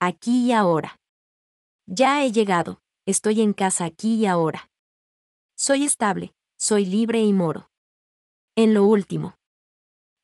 Aquí 0.00 0.46
y 0.46 0.52
ahora. 0.52 0.98
Ya 1.86 2.24
he 2.24 2.32
llegado, 2.32 2.80
estoy 3.06 3.40
en 3.40 3.52
casa 3.52 3.84
aquí 3.84 4.16
y 4.16 4.26
ahora. 4.26 4.70
Soy 5.56 5.84
estable, 5.84 6.34
soy 6.58 6.84
libre 6.84 7.22
y 7.22 7.32
moro. 7.32 7.70
En 8.56 8.74
lo 8.74 8.84
último. 8.84 9.36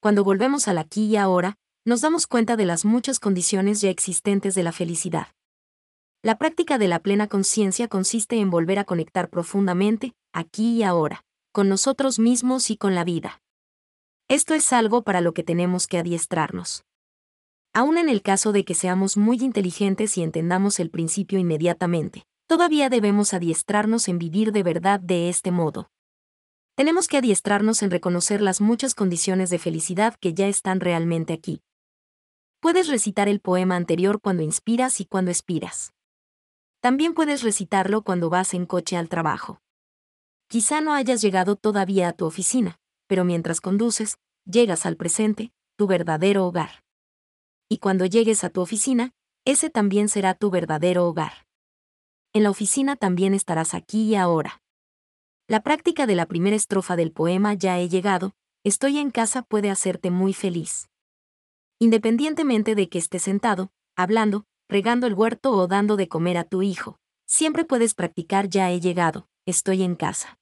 Cuando 0.00 0.24
volvemos 0.24 0.66
al 0.68 0.78
aquí 0.78 1.06
y 1.06 1.16
ahora, 1.16 1.58
nos 1.86 2.02
damos 2.02 2.26
cuenta 2.26 2.56
de 2.56 2.66
las 2.66 2.84
muchas 2.84 3.18
condiciones 3.18 3.80
ya 3.80 3.88
existentes 3.88 4.54
de 4.54 4.62
la 4.62 4.72
felicidad. 4.72 5.28
La 6.22 6.36
práctica 6.36 6.76
de 6.76 6.88
la 6.88 6.98
plena 6.98 7.26
conciencia 7.26 7.88
consiste 7.88 8.38
en 8.38 8.50
volver 8.50 8.78
a 8.78 8.84
conectar 8.84 9.30
profundamente, 9.30 10.12
aquí 10.34 10.76
y 10.76 10.82
ahora, 10.82 11.24
con 11.52 11.70
nosotros 11.70 12.18
mismos 12.18 12.70
y 12.70 12.76
con 12.76 12.94
la 12.94 13.04
vida. 13.04 13.40
Esto 14.28 14.52
es 14.52 14.72
algo 14.74 15.02
para 15.02 15.22
lo 15.22 15.32
que 15.32 15.42
tenemos 15.42 15.86
que 15.86 15.98
adiestrarnos. 15.98 16.84
Aún 17.72 17.96
en 17.96 18.10
el 18.10 18.20
caso 18.20 18.52
de 18.52 18.64
que 18.64 18.74
seamos 18.74 19.16
muy 19.16 19.38
inteligentes 19.38 20.18
y 20.18 20.22
entendamos 20.22 20.80
el 20.80 20.90
principio 20.90 21.38
inmediatamente, 21.38 22.24
todavía 22.46 22.90
debemos 22.90 23.32
adiestrarnos 23.32 24.08
en 24.08 24.18
vivir 24.18 24.52
de 24.52 24.62
verdad 24.62 25.00
de 25.00 25.30
este 25.30 25.50
modo. 25.50 25.88
Tenemos 26.76 27.08
que 27.08 27.16
adiestrarnos 27.16 27.82
en 27.82 27.90
reconocer 27.90 28.42
las 28.42 28.60
muchas 28.60 28.94
condiciones 28.94 29.48
de 29.50 29.58
felicidad 29.58 30.14
que 30.20 30.34
ya 30.34 30.46
están 30.46 30.80
realmente 30.80 31.32
aquí, 31.32 31.62
Puedes 32.60 32.88
recitar 32.88 33.26
el 33.26 33.40
poema 33.40 33.76
anterior 33.76 34.20
cuando 34.20 34.42
inspiras 34.42 35.00
y 35.00 35.06
cuando 35.06 35.30
expiras. 35.30 35.94
También 36.80 37.14
puedes 37.14 37.42
recitarlo 37.42 38.02
cuando 38.02 38.28
vas 38.28 38.52
en 38.52 38.66
coche 38.66 38.98
al 38.98 39.08
trabajo. 39.08 39.62
Quizá 40.46 40.82
no 40.82 40.92
hayas 40.92 41.22
llegado 41.22 41.56
todavía 41.56 42.08
a 42.08 42.12
tu 42.12 42.26
oficina, 42.26 42.78
pero 43.06 43.24
mientras 43.24 43.62
conduces, 43.62 44.18
llegas 44.44 44.84
al 44.84 44.98
presente, 44.98 45.54
tu 45.76 45.86
verdadero 45.86 46.46
hogar. 46.46 46.84
Y 47.70 47.78
cuando 47.78 48.04
llegues 48.04 48.44
a 48.44 48.50
tu 48.50 48.60
oficina, 48.60 49.12
ese 49.46 49.70
también 49.70 50.10
será 50.10 50.34
tu 50.34 50.50
verdadero 50.50 51.06
hogar. 51.06 51.46
En 52.34 52.42
la 52.42 52.50
oficina 52.50 52.94
también 52.94 53.32
estarás 53.32 53.72
aquí 53.72 54.02
y 54.02 54.16
ahora. 54.16 54.60
La 55.48 55.62
práctica 55.62 56.06
de 56.06 56.14
la 56.14 56.26
primera 56.26 56.56
estrofa 56.56 56.96
del 56.96 57.10
poema 57.10 57.54
Ya 57.54 57.78
he 57.78 57.88
llegado, 57.88 58.34
estoy 58.64 58.98
en 58.98 59.10
casa 59.10 59.40
puede 59.40 59.70
hacerte 59.70 60.10
muy 60.10 60.34
feliz 60.34 60.89
independientemente 61.80 62.74
de 62.74 62.90
que 62.90 62.98
estés 62.98 63.22
sentado, 63.22 63.72
hablando, 63.96 64.44
regando 64.68 65.06
el 65.06 65.14
huerto 65.14 65.52
o 65.52 65.66
dando 65.66 65.96
de 65.96 66.08
comer 66.08 66.36
a 66.36 66.44
tu 66.44 66.62
hijo. 66.62 66.98
Siempre 67.26 67.64
puedes 67.64 67.94
practicar 67.94 68.48
ya 68.48 68.70
he 68.70 68.80
llegado, 68.80 69.28
estoy 69.46 69.82
en 69.82 69.96
casa. 69.96 70.38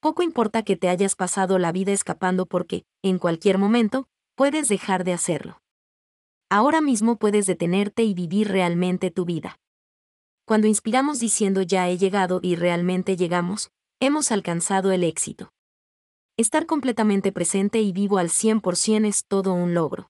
Poco 0.00 0.22
importa 0.22 0.62
que 0.62 0.76
te 0.76 0.88
hayas 0.88 1.14
pasado 1.14 1.58
la 1.58 1.72
vida 1.72 1.92
escapando 1.92 2.46
porque, 2.46 2.84
en 3.02 3.18
cualquier 3.18 3.58
momento, 3.58 4.08
puedes 4.34 4.68
dejar 4.68 5.04
de 5.04 5.12
hacerlo. 5.12 5.60
Ahora 6.48 6.80
mismo 6.80 7.16
puedes 7.16 7.46
detenerte 7.46 8.04
y 8.04 8.14
vivir 8.14 8.48
realmente 8.48 9.10
tu 9.10 9.26
vida. 9.26 9.58
Cuando 10.46 10.68
inspiramos 10.68 11.18
diciendo 11.18 11.60
ya 11.60 11.88
he 11.88 11.98
llegado 11.98 12.40
y 12.42 12.56
realmente 12.56 13.16
llegamos, 13.16 13.72
hemos 14.00 14.32
alcanzado 14.32 14.92
el 14.92 15.04
éxito. 15.04 15.50
Estar 16.38 16.66
completamente 16.66 17.32
presente 17.32 17.80
y 17.80 17.92
vivo 17.92 18.18
al 18.18 18.28
100% 18.28 19.06
es 19.06 19.24
todo 19.26 19.52
un 19.52 19.74
logro. 19.74 20.08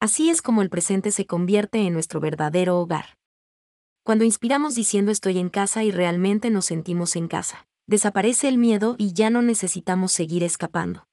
Así 0.00 0.30
es 0.30 0.42
como 0.42 0.62
el 0.62 0.70
presente 0.70 1.10
se 1.10 1.26
convierte 1.26 1.80
en 1.80 1.92
nuestro 1.92 2.20
verdadero 2.20 2.78
hogar. 2.78 3.18
Cuando 4.04 4.24
inspiramos 4.24 4.76
diciendo 4.76 5.10
estoy 5.10 5.38
en 5.38 5.48
casa 5.48 5.82
y 5.82 5.90
realmente 5.90 6.50
nos 6.50 6.66
sentimos 6.66 7.16
en 7.16 7.26
casa, 7.26 7.66
desaparece 7.88 8.48
el 8.48 8.58
miedo 8.58 8.94
y 8.96 9.12
ya 9.12 9.28
no 9.28 9.42
necesitamos 9.42 10.12
seguir 10.12 10.44
escapando. 10.44 11.08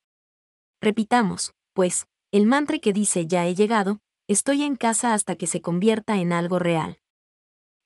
Repitamos, 0.81 1.55
pues, 1.73 2.07
el 2.31 2.45
mantra 2.45 2.77
que 2.77 2.93
dice 2.93 3.25
ya 3.25 3.47
he 3.47 3.55
llegado, 3.55 4.01
estoy 4.27 4.61
en 4.61 4.75
casa 4.75 5.15
hasta 5.15 5.35
que 5.35 5.47
se 5.47 5.61
convierta 5.61 6.17
en 6.17 6.31
algo 6.31 6.59
real. 6.59 6.99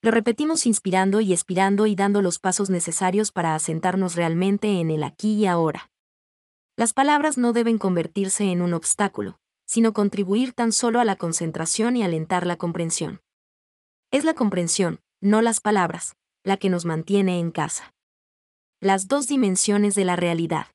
Lo 0.02 0.12
repetimos 0.12 0.66
inspirando 0.66 1.22
y 1.22 1.32
expirando 1.32 1.86
y 1.86 1.96
dando 1.96 2.22
los 2.22 2.40
pasos 2.40 2.70
necesarios 2.70 3.32
para 3.32 3.56
asentarnos 3.56 4.16
realmente 4.16 4.80
en 4.82 4.92
el 4.92 5.04
aquí 5.04 5.34
y 5.36 5.46
ahora. 5.46 5.92
Las 6.76 6.94
palabras 6.94 7.38
no 7.38 7.54
deben 7.54 7.78
convertirse 7.78 8.52
en 8.52 8.62
un 8.62 8.74
obstáculo, 8.74 9.40
sino 9.70 9.94
contribuir 9.94 10.54
tan 10.54 10.72
solo 10.72 11.00
a 11.00 11.06
la 11.06 11.16
concentración 11.16 11.96
y 11.96 12.02
alentar 12.02 12.48
la 12.48 12.56
comprensión. 12.56 13.22
Es 14.10 14.24
la 14.24 14.34
comprensión, 14.34 15.00
no 15.22 15.44
las 15.44 15.62
palabras, 15.62 16.16
la 16.44 16.58
que 16.58 16.72
nos 16.72 16.86
mantiene 16.86 17.38
en 17.38 17.52
casa. 17.52 17.94
Las 18.82 19.08
dos 19.08 19.28
dimensiones 19.28 19.94
de 19.94 20.06
la 20.06 20.16
realidad. 20.16 20.66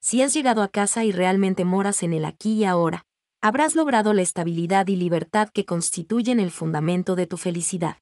Si 0.00 0.22
has 0.22 0.32
llegado 0.32 0.62
a 0.62 0.68
casa 0.68 1.04
y 1.04 1.12
realmente 1.12 1.66
moras 1.66 2.02
en 2.02 2.14
el 2.14 2.24
aquí 2.24 2.54
y 2.54 2.64
ahora, 2.64 3.04
habrás 3.42 3.74
logrado 3.74 4.14
la 4.14 4.22
estabilidad 4.22 4.88
y 4.88 4.96
libertad 4.96 5.50
que 5.50 5.66
constituyen 5.66 6.40
el 6.40 6.50
fundamento 6.50 7.14
de 7.14 7.26
tu 7.26 7.36
felicidad. 7.36 7.98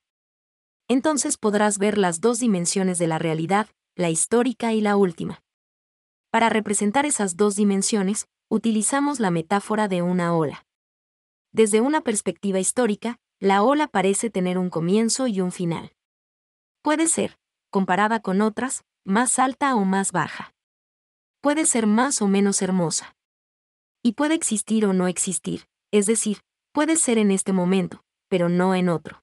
Entonces 0.86 1.36
podrás 1.36 1.78
ver 1.78 1.98
las 1.98 2.20
dos 2.20 2.38
dimensiones 2.38 2.98
de 2.98 3.08
la 3.08 3.18
realidad, 3.18 3.66
la 3.96 4.08
histórica 4.10 4.72
y 4.72 4.82
la 4.82 4.94
última. 4.94 5.42
Para 6.30 6.48
representar 6.48 7.06
esas 7.06 7.36
dos 7.36 7.56
dimensiones, 7.56 8.28
utilizamos 8.48 9.20
la 9.20 9.30
metáfora 9.30 9.88
de 9.88 10.02
una 10.02 10.34
ola. 10.34 10.66
Desde 11.52 11.80
una 11.80 12.00
perspectiva 12.00 12.58
histórica, 12.58 13.18
la 13.40 13.62
ola 13.62 13.88
parece 13.88 14.30
tener 14.30 14.58
un 14.58 14.70
comienzo 14.70 15.26
y 15.26 15.40
un 15.40 15.52
final. 15.52 15.92
Puede 16.82 17.08
ser, 17.08 17.38
comparada 17.70 18.20
con 18.20 18.40
otras, 18.40 18.84
más 19.04 19.38
alta 19.38 19.74
o 19.74 19.84
más 19.84 20.12
baja. 20.12 20.54
Puede 21.40 21.66
ser 21.66 21.86
más 21.86 22.22
o 22.22 22.28
menos 22.28 22.62
hermosa. 22.62 23.16
Y 24.02 24.12
puede 24.12 24.34
existir 24.34 24.86
o 24.86 24.92
no 24.92 25.08
existir, 25.08 25.66
es 25.92 26.06
decir, 26.06 26.40
puede 26.72 26.96
ser 26.96 27.18
en 27.18 27.30
este 27.30 27.52
momento, 27.52 28.04
pero 28.28 28.48
no 28.48 28.74
en 28.74 28.88
otro. 28.88 29.22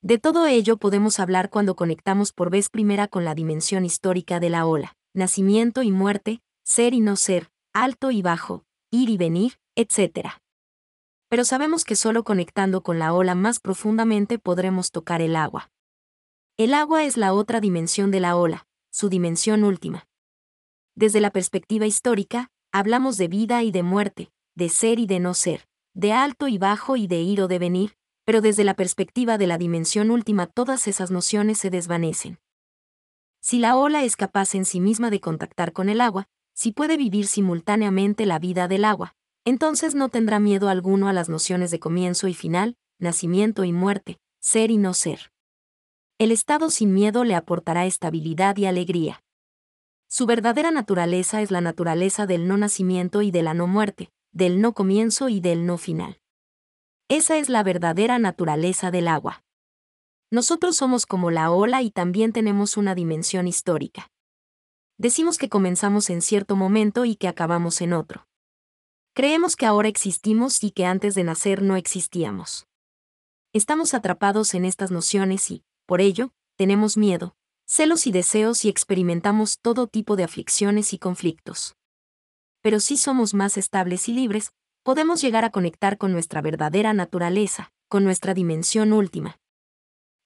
De 0.00 0.18
todo 0.18 0.46
ello 0.46 0.76
podemos 0.76 1.18
hablar 1.18 1.50
cuando 1.50 1.74
conectamos 1.74 2.32
por 2.32 2.50
vez 2.50 2.68
primera 2.68 3.08
con 3.08 3.24
la 3.24 3.34
dimensión 3.34 3.84
histórica 3.84 4.38
de 4.38 4.50
la 4.50 4.66
ola 4.66 4.94
nacimiento 5.14 5.82
y 5.82 5.90
muerte, 5.90 6.40
ser 6.64 6.94
y 6.94 7.00
no 7.00 7.16
ser, 7.16 7.50
alto 7.82 8.10
y 8.10 8.22
bajo, 8.22 8.64
ir 8.90 9.08
y 9.08 9.16
venir, 9.16 9.58
etc. 9.76 10.30
Pero 11.28 11.44
sabemos 11.44 11.84
que 11.84 11.96
solo 11.96 12.24
conectando 12.24 12.82
con 12.82 12.98
la 12.98 13.12
ola 13.12 13.34
más 13.34 13.60
profundamente 13.60 14.38
podremos 14.38 14.90
tocar 14.90 15.20
el 15.20 15.36
agua. 15.36 15.70
El 16.56 16.74
agua 16.74 17.04
es 17.04 17.16
la 17.16 17.32
otra 17.32 17.60
dimensión 17.60 18.10
de 18.10 18.20
la 18.20 18.36
ola, 18.36 18.66
su 18.90 19.08
dimensión 19.08 19.62
última. 19.62 20.08
Desde 20.96 21.20
la 21.20 21.30
perspectiva 21.30 21.86
histórica, 21.86 22.50
hablamos 22.72 23.16
de 23.16 23.28
vida 23.28 23.62
y 23.62 23.70
de 23.70 23.84
muerte, 23.84 24.32
de 24.56 24.68
ser 24.68 24.98
y 24.98 25.06
de 25.06 25.20
no 25.20 25.34
ser, 25.34 25.68
de 25.94 26.12
alto 26.12 26.48
y 26.48 26.58
bajo 26.58 26.96
y 26.96 27.06
de 27.06 27.20
ir 27.20 27.40
o 27.42 27.48
de 27.48 27.60
venir, 27.60 27.96
pero 28.24 28.40
desde 28.40 28.64
la 28.64 28.74
perspectiva 28.74 29.38
de 29.38 29.46
la 29.46 29.56
dimensión 29.56 30.10
última 30.10 30.46
todas 30.46 30.88
esas 30.88 31.10
nociones 31.12 31.58
se 31.58 31.70
desvanecen. 31.70 32.40
Si 33.40 33.60
la 33.60 33.76
ola 33.76 34.02
es 34.02 34.16
capaz 34.16 34.56
en 34.56 34.64
sí 34.64 34.80
misma 34.80 35.10
de 35.10 35.20
contactar 35.20 35.72
con 35.72 35.88
el 35.88 36.00
agua, 36.00 36.28
si 36.58 36.72
puede 36.72 36.96
vivir 36.96 37.28
simultáneamente 37.28 38.26
la 38.26 38.40
vida 38.40 38.66
del 38.66 38.84
agua, 38.84 39.14
entonces 39.44 39.94
no 39.94 40.08
tendrá 40.08 40.40
miedo 40.40 40.68
alguno 40.68 41.06
a 41.06 41.12
las 41.12 41.28
nociones 41.28 41.70
de 41.70 41.78
comienzo 41.78 42.26
y 42.26 42.34
final, 42.34 42.74
nacimiento 42.98 43.62
y 43.62 43.72
muerte, 43.72 44.18
ser 44.40 44.72
y 44.72 44.76
no 44.76 44.92
ser. 44.92 45.30
El 46.18 46.32
estado 46.32 46.70
sin 46.70 46.92
miedo 46.92 47.22
le 47.22 47.36
aportará 47.36 47.86
estabilidad 47.86 48.56
y 48.56 48.66
alegría. 48.66 49.22
Su 50.08 50.26
verdadera 50.26 50.72
naturaleza 50.72 51.42
es 51.42 51.52
la 51.52 51.60
naturaleza 51.60 52.26
del 52.26 52.48
no 52.48 52.56
nacimiento 52.56 53.22
y 53.22 53.30
de 53.30 53.44
la 53.44 53.54
no 53.54 53.68
muerte, 53.68 54.10
del 54.32 54.60
no 54.60 54.72
comienzo 54.72 55.28
y 55.28 55.38
del 55.38 55.64
no 55.64 55.78
final. 55.78 56.18
Esa 57.08 57.38
es 57.38 57.48
la 57.48 57.62
verdadera 57.62 58.18
naturaleza 58.18 58.90
del 58.90 59.06
agua. 59.06 59.44
Nosotros 60.32 60.74
somos 60.74 61.06
como 61.06 61.30
la 61.30 61.52
ola 61.52 61.82
y 61.82 61.92
también 61.92 62.32
tenemos 62.32 62.76
una 62.76 62.96
dimensión 62.96 63.46
histórica. 63.46 64.10
Decimos 65.00 65.38
que 65.38 65.48
comenzamos 65.48 66.10
en 66.10 66.20
cierto 66.20 66.56
momento 66.56 67.04
y 67.04 67.14
que 67.14 67.28
acabamos 67.28 67.80
en 67.82 67.92
otro. 67.92 68.26
Creemos 69.14 69.54
que 69.54 69.64
ahora 69.64 69.86
existimos 69.88 70.64
y 70.64 70.72
que 70.72 70.86
antes 70.86 71.14
de 71.14 71.22
nacer 71.22 71.62
no 71.62 71.76
existíamos. 71.76 72.66
Estamos 73.52 73.94
atrapados 73.94 74.54
en 74.54 74.64
estas 74.64 74.90
nociones 74.90 75.52
y, 75.52 75.62
por 75.86 76.00
ello, 76.00 76.32
tenemos 76.56 76.96
miedo, 76.96 77.36
celos 77.64 78.08
y 78.08 78.10
deseos 78.10 78.64
y 78.64 78.68
experimentamos 78.68 79.60
todo 79.60 79.86
tipo 79.86 80.16
de 80.16 80.24
aflicciones 80.24 80.92
y 80.92 80.98
conflictos. 80.98 81.76
Pero 82.60 82.80
si 82.80 82.96
somos 82.96 83.34
más 83.34 83.56
estables 83.56 84.08
y 84.08 84.12
libres, 84.12 84.50
podemos 84.82 85.20
llegar 85.20 85.44
a 85.44 85.50
conectar 85.50 85.96
con 85.96 86.12
nuestra 86.12 86.42
verdadera 86.42 86.92
naturaleza, 86.92 87.70
con 87.88 88.02
nuestra 88.02 88.34
dimensión 88.34 88.92
última, 88.92 89.38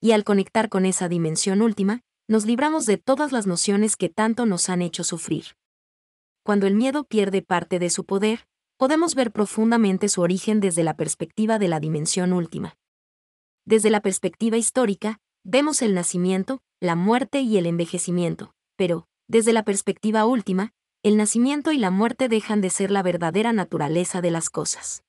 y 0.00 0.12
al 0.12 0.24
conectar 0.24 0.70
con 0.70 0.86
esa 0.86 1.08
dimensión 1.08 1.60
última, 1.60 2.00
nos 2.32 2.46
libramos 2.46 2.86
de 2.86 2.96
todas 2.96 3.30
las 3.30 3.46
nociones 3.46 3.94
que 3.94 4.08
tanto 4.08 4.46
nos 4.46 4.68
han 4.68 4.82
hecho 4.82 5.04
sufrir. 5.04 5.44
Cuando 6.42 6.66
el 6.66 6.74
miedo 6.74 7.04
pierde 7.04 7.42
parte 7.42 7.78
de 7.78 7.90
su 7.90 8.04
poder, 8.04 8.48
podemos 8.76 9.14
ver 9.14 9.30
profundamente 9.30 10.08
su 10.08 10.22
origen 10.22 10.58
desde 10.58 10.82
la 10.82 10.96
perspectiva 10.96 11.60
de 11.60 11.68
la 11.68 11.78
dimensión 11.78 12.32
última. 12.32 12.76
Desde 13.64 13.90
la 13.90 14.00
perspectiva 14.00 14.56
histórica, 14.56 15.20
vemos 15.44 15.82
el 15.82 15.94
nacimiento, 15.94 16.62
la 16.80 16.96
muerte 16.96 17.42
y 17.42 17.58
el 17.58 17.66
envejecimiento, 17.66 18.54
pero, 18.76 19.06
desde 19.28 19.52
la 19.52 19.62
perspectiva 19.62 20.24
última, 20.24 20.72
el 21.04 21.16
nacimiento 21.16 21.70
y 21.70 21.78
la 21.78 21.90
muerte 21.90 22.28
dejan 22.28 22.60
de 22.60 22.70
ser 22.70 22.90
la 22.90 23.02
verdadera 23.02 23.52
naturaleza 23.52 24.20
de 24.20 24.30
las 24.32 24.50
cosas 24.50 25.04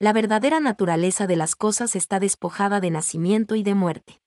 la 0.00 0.14
verdadera 0.14 0.60
naturaleza 0.60 1.26
de 1.26 1.36
las 1.36 1.54
cosas 1.54 1.94
está 1.94 2.18
despojada 2.20 2.80
de 2.80 2.90
nacimiento 2.90 3.54
y 3.54 3.62
de 3.62 3.74
muerte. 3.74 4.22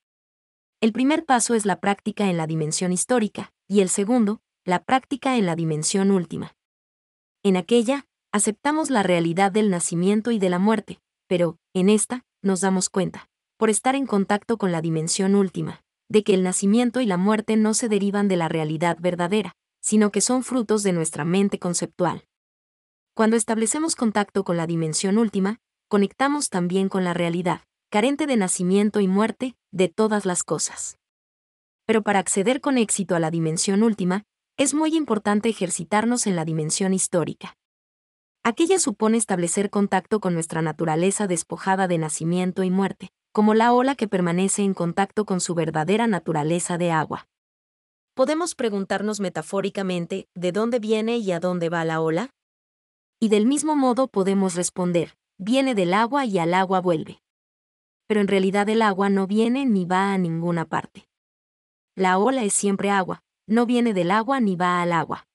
El 0.84 0.92
primer 0.92 1.24
paso 1.24 1.54
es 1.54 1.66
la 1.66 1.80
práctica 1.80 2.30
en 2.30 2.36
la 2.36 2.46
dimensión 2.46 2.92
histórica, 2.92 3.54
y 3.70 3.80
el 3.80 3.88
segundo, 3.88 4.42
la 4.66 4.84
práctica 4.84 5.38
en 5.38 5.46
la 5.46 5.56
dimensión 5.56 6.12
última. 6.12 6.58
En 7.42 7.56
aquella, 7.56 8.06
aceptamos 8.34 8.90
la 8.90 9.02
realidad 9.02 9.50
del 9.50 9.70
nacimiento 9.70 10.32
y 10.32 10.40
de 10.40 10.50
la 10.50 10.60
muerte, 10.60 11.00
pero, 11.26 11.58
en 11.74 11.88
esta, 11.88 12.26
nos 12.42 12.60
damos 12.60 12.90
cuenta, 12.90 13.30
por 13.56 13.70
estar 13.70 13.96
en 13.96 14.06
contacto 14.06 14.58
con 14.58 14.74
la 14.74 14.82
dimensión 14.82 15.36
última, 15.36 15.86
de 16.10 16.26
que 16.26 16.34
el 16.34 16.44
nacimiento 16.44 17.00
y 17.00 17.06
la 17.06 17.16
muerte 17.16 17.56
no 17.56 17.74
se 17.74 17.88
derivan 17.88 18.28
de 18.28 18.36
la 18.36 18.50
realidad 18.50 18.98
verdadera, 19.00 19.56
sino 19.80 20.12
que 20.12 20.20
son 20.20 20.44
frutos 20.44 20.84
de 20.84 20.92
nuestra 20.92 21.24
mente 21.24 21.60
conceptual. 21.60 22.26
Cuando 23.16 23.38
establecemos 23.38 23.96
contacto 23.96 24.44
con 24.44 24.58
la 24.58 24.68
dimensión 24.68 25.18
última, 25.18 25.62
conectamos 25.88 26.50
también 26.50 26.90
con 26.90 27.06
la 27.06 27.14
realidad, 27.14 27.62
carente 27.90 28.28
de 28.28 28.36
nacimiento 28.36 29.00
y 29.00 29.08
muerte, 29.08 29.56
de 29.74 29.90
todas 29.90 30.26
las 30.26 30.44
cosas. 30.44 30.98
Pero 31.86 32.04
para 32.04 32.20
acceder 32.20 32.62
con 32.62 32.78
éxito 32.78 33.16
a 33.16 33.20
la 33.20 33.32
dimensión 33.32 33.84
última, 33.84 34.24
es 34.56 34.74
muy 34.74 34.96
importante 34.96 35.50
ejercitarnos 35.50 36.28
en 36.28 36.36
la 36.36 36.46
dimensión 36.46 36.94
histórica. 36.94 37.58
Aquella 38.44 38.78
supone 38.78 39.18
establecer 39.18 39.70
contacto 39.70 40.20
con 40.20 40.36
nuestra 40.36 40.62
naturaleza 40.62 41.28
despojada 41.28 41.88
de 41.88 41.98
nacimiento 41.98 42.64
y 42.64 42.70
muerte, 42.70 43.10
como 43.32 43.56
la 43.56 43.74
ola 43.74 43.96
que 43.96 44.08
permanece 44.08 44.62
en 44.62 44.76
contacto 44.76 45.26
con 45.26 45.42
su 45.42 45.56
verdadera 45.56 46.06
naturaleza 46.06 46.78
de 46.78 46.92
agua. 46.92 47.28
Podemos 48.14 48.54
preguntarnos 48.54 49.20
metafóricamente, 49.20 50.28
¿de 50.36 50.52
dónde 50.52 50.78
viene 50.78 51.18
y 51.18 51.32
a 51.32 51.40
dónde 51.40 51.70
va 51.70 51.84
la 51.84 52.00
ola? 52.00 52.30
Y 53.20 53.30
del 53.30 53.48
mismo 53.48 53.76
modo 53.76 54.08
podemos 54.08 54.54
responder, 54.54 55.16
viene 55.40 55.74
del 55.74 55.96
agua 55.96 56.26
y 56.26 56.38
al 56.38 56.54
agua 56.54 56.80
vuelve. 56.80 57.23
Pero 58.08 58.22
en 58.22 58.28
realidad 58.28 58.68
el 58.70 58.82
agua 58.82 59.10
no 59.10 59.28
viene 59.28 59.66
ni 59.66 59.86
va 59.86 60.14
a 60.14 60.18
ninguna 60.18 60.66
parte. 60.66 61.08
La 61.96 62.18
ola 62.18 62.44
es 62.44 62.54
siempre 62.54 62.90
agua, 62.90 63.24
no 63.48 63.66
viene 63.66 63.94
del 63.94 64.12
agua 64.12 64.40
ni 64.40 64.56
va 64.56 64.82
al 64.82 64.94
agua. 64.94 65.28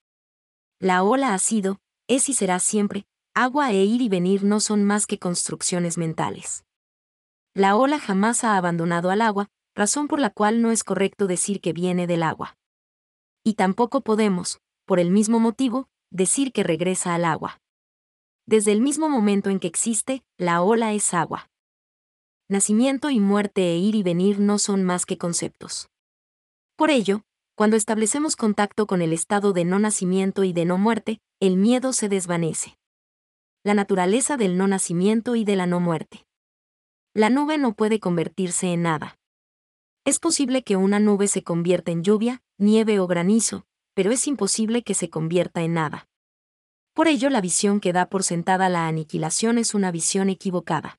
La 0.81 1.03
ola 1.03 1.35
ha 1.35 1.39
sido, 1.39 1.81
es 2.09 2.29
y 2.29 2.35
será 2.35 2.59
siempre, 2.59 3.07
agua 3.35 3.73
e 3.73 3.85
ir 3.85 4.03
y 4.03 4.09
venir 4.09 4.45
no 4.45 4.61
son 4.61 4.85
más 4.85 5.07
que 5.07 5.19
construcciones 5.19 5.99
mentales. 5.99 6.65
La 7.55 7.77
ola 7.77 7.99
jamás 7.99 8.45
ha 8.45 8.57
abandonado 8.57 9.11
al 9.11 9.23
agua, 9.23 9.49
razón 9.75 10.09
por 10.09 10.21
la 10.21 10.31
cual 10.31 10.63
no 10.63 10.71
es 10.71 10.85
correcto 10.85 11.27
decir 11.27 11.61
que 11.61 11.73
viene 11.73 12.07
del 12.07 12.23
agua. 12.23 12.57
Y 13.45 13.55
tampoco 13.55 14.01
podemos, 14.01 14.61
por 14.85 15.01
el 15.01 15.11
mismo 15.11 15.41
motivo, 15.41 15.89
decir 16.11 16.53
que 16.53 16.63
regresa 16.63 17.15
al 17.15 17.25
agua 17.25 17.61
desde 18.49 18.73
el 18.73 18.81
mismo 18.81 19.11
momento 19.11 19.51
en 19.51 19.61
que 19.61 19.67
existe, 19.67 20.25
la 20.39 20.63
ola 20.63 20.95
es 20.95 21.13
agua. 21.13 21.51
Nacimiento 22.51 23.11
y 23.11 23.21
muerte 23.21 23.61
e 23.73 23.77
ir 23.77 23.95
y 23.95 24.03
venir 24.03 24.41
no 24.41 24.59
son 24.59 24.83
más 24.83 25.05
que 25.05 25.19
conceptos. 25.19 25.91
Por 26.77 26.91
ello, 26.91 27.21
cuando 27.55 27.77
establecemos 27.77 28.37
contacto 28.37 28.87
con 28.87 29.03
el 29.03 29.13
estado 29.13 29.53
de 29.53 29.67
no 29.67 29.79
nacimiento 29.79 30.45
y 30.45 30.55
de 30.55 30.65
no 30.65 30.79
muerte, 30.79 31.21
el 31.41 31.59
miedo 31.59 31.93
se 31.93 32.09
desvanece. 32.09 32.79
La 33.65 33.75
naturaleza 33.75 34.39
del 34.39 34.57
no 34.57 34.67
nacimiento 34.67 35.37
y 35.37 35.45
de 35.45 35.57
la 35.57 35.67
no 35.67 35.79
muerte. 35.79 36.25
La 37.13 37.29
nube 37.29 37.59
no 37.59 37.75
puede 37.75 38.01
convertirse 38.01 38.73
en 38.73 38.81
nada. 38.81 39.19
Es 40.07 40.19
posible 40.19 40.63
que 40.63 40.77
una 40.77 41.01
nube 41.01 41.29
se 41.29 41.43
convierta 41.43 41.91
en 41.91 42.03
lluvia, 42.03 42.41
nieve 42.57 42.99
o 42.99 43.07
granizo, 43.07 43.67
pero 43.93 44.11
es 44.11 44.27
imposible 44.27 44.83
que 44.83 44.95
se 44.95 45.11
convierta 45.11 45.61
en 45.61 45.75
nada. 45.75 46.09
Por 46.95 47.09
ello 47.09 47.29
la 47.29 47.43
visión 47.43 47.79
que 47.81 47.93
da 47.93 48.09
por 48.09 48.23
sentada 48.23 48.71
la 48.71 48.89
aniquilación 48.89 49.59
es 49.59 49.75
una 49.75 49.91
visión 49.91 50.31
equivocada. 50.31 50.98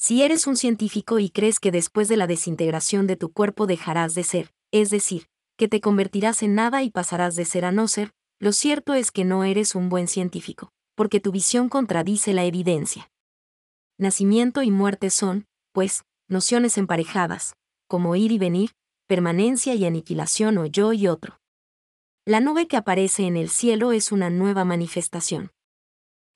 Si 0.00 0.22
eres 0.22 0.46
un 0.46 0.56
científico 0.56 1.18
y 1.18 1.28
crees 1.28 1.58
que 1.58 1.72
después 1.72 2.06
de 2.06 2.16
la 2.16 2.28
desintegración 2.28 3.08
de 3.08 3.16
tu 3.16 3.32
cuerpo 3.32 3.66
dejarás 3.66 4.14
de 4.14 4.22
ser, 4.22 4.54
es 4.70 4.90
decir, 4.90 5.26
que 5.56 5.66
te 5.66 5.80
convertirás 5.80 6.44
en 6.44 6.54
nada 6.54 6.84
y 6.84 6.90
pasarás 6.90 7.34
de 7.34 7.44
ser 7.44 7.64
a 7.64 7.72
no 7.72 7.88
ser, 7.88 8.12
lo 8.38 8.52
cierto 8.52 8.94
es 8.94 9.10
que 9.10 9.24
no 9.24 9.42
eres 9.42 9.74
un 9.74 9.88
buen 9.88 10.06
científico, 10.06 10.70
porque 10.94 11.18
tu 11.18 11.32
visión 11.32 11.68
contradice 11.68 12.32
la 12.32 12.44
evidencia. 12.44 13.10
Nacimiento 13.98 14.62
y 14.62 14.70
muerte 14.70 15.10
son, 15.10 15.46
pues, 15.72 16.04
nociones 16.28 16.78
emparejadas, 16.78 17.56
como 17.88 18.14
ir 18.14 18.30
y 18.30 18.38
venir, 18.38 18.70
permanencia 19.08 19.74
y 19.74 19.84
aniquilación 19.84 20.58
o 20.58 20.66
yo 20.66 20.92
y 20.92 21.08
otro. 21.08 21.40
La 22.24 22.38
nube 22.38 22.68
que 22.68 22.76
aparece 22.76 23.26
en 23.26 23.36
el 23.36 23.48
cielo 23.48 23.90
es 23.90 24.12
una 24.12 24.30
nueva 24.30 24.64
manifestación. 24.64 25.50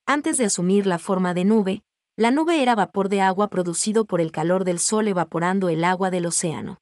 Antes 0.05 0.37
de 0.37 0.47
asumir 0.47 0.85
la 0.85 0.99
forma 0.99 1.33
de 1.33 1.45
nube, 1.45 1.85
la 2.17 2.31
nube 2.31 2.63
era 2.63 2.75
vapor 2.75 3.09
de 3.09 3.23
agua 3.23 3.49
producido 3.49 4.05
por 4.05 4.21
el 4.21 4.33
calor 4.33 4.65
del 4.65 4.79
sol 4.79 5.09
evaporando 5.09 5.71
el 5.71 5.83
agua 5.83 6.11
del 6.11 6.27
océano. 6.27 6.79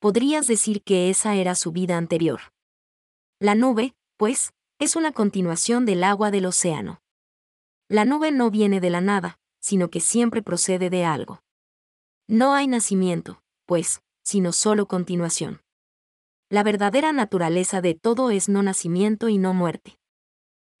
Podrías 0.00 0.46
decir 0.46 0.82
que 0.82 1.08
esa 1.08 1.34
era 1.34 1.54
su 1.54 1.72
vida 1.72 1.96
anterior. 1.96 2.40
La 3.40 3.54
nube, 3.54 3.94
pues, 4.18 4.52
es 4.78 4.96
una 4.96 5.12
continuación 5.12 5.86
del 5.86 6.04
agua 6.04 6.30
del 6.30 6.44
océano. 6.44 7.00
La 7.88 8.04
nube 8.04 8.32
no 8.32 8.50
viene 8.50 8.80
de 8.80 8.90
la 8.90 9.00
nada, 9.00 9.38
sino 9.60 9.88
que 9.88 10.00
siempre 10.00 10.42
procede 10.42 10.90
de 10.90 11.04
algo. 11.06 11.42
No 12.28 12.52
hay 12.52 12.66
nacimiento, 12.66 13.42
pues, 13.64 14.02
sino 14.22 14.52
solo 14.52 14.86
continuación. 14.86 15.62
La 16.50 16.62
verdadera 16.62 17.12
naturaleza 17.12 17.80
de 17.80 17.94
todo 17.94 18.30
es 18.30 18.50
no 18.50 18.62
nacimiento 18.62 19.30
y 19.30 19.38
no 19.38 19.54
muerte. 19.54 19.98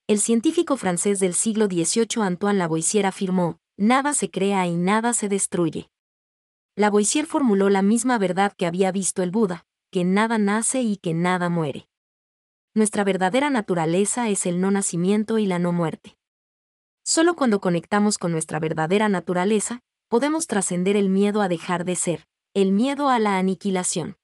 El 0.06 0.20
científico 0.20 0.76
francés 0.76 1.18
del 1.18 1.32
siglo 1.32 1.64
XVIII 1.64 2.22
Antoine 2.22 2.58
Lavoisier 2.58 3.06
afirmó, 3.06 3.58
nada 3.78 4.12
se 4.12 4.30
crea 4.30 4.66
y 4.66 4.76
nada 4.76 5.14
se 5.14 5.30
destruye. 5.30 5.88
Lavoisier 6.76 7.24
formuló 7.24 7.70
la 7.70 7.80
misma 7.80 8.18
verdad 8.18 8.52
que 8.54 8.66
había 8.66 8.92
visto 8.92 9.22
el 9.22 9.30
Buda, 9.30 9.64
que 9.90 10.04
nada 10.04 10.36
nace 10.36 10.82
y 10.82 10.98
que 10.98 11.14
nada 11.14 11.48
muere. 11.48 11.88
Nuestra 12.74 13.02
verdadera 13.02 13.48
naturaleza 13.48 14.28
es 14.28 14.44
el 14.44 14.60
no 14.60 14.70
nacimiento 14.70 15.38
y 15.38 15.46
la 15.46 15.58
no 15.58 15.72
muerte. 15.72 16.18
Solo 17.02 17.34
cuando 17.34 17.62
conectamos 17.62 18.18
con 18.18 18.30
nuestra 18.30 18.60
verdadera 18.60 19.08
naturaleza, 19.08 19.80
podemos 20.08 20.46
trascender 20.46 20.98
el 20.98 21.08
miedo 21.08 21.40
a 21.40 21.48
dejar 21.48 21.86
de 21.86 21.96
ser, 21.96 22.26
el 22.52 22.72
miedo 22.72 23.08
a 23.08 23.18
la 23.18 23.38
aniquilación. 23.38 24.18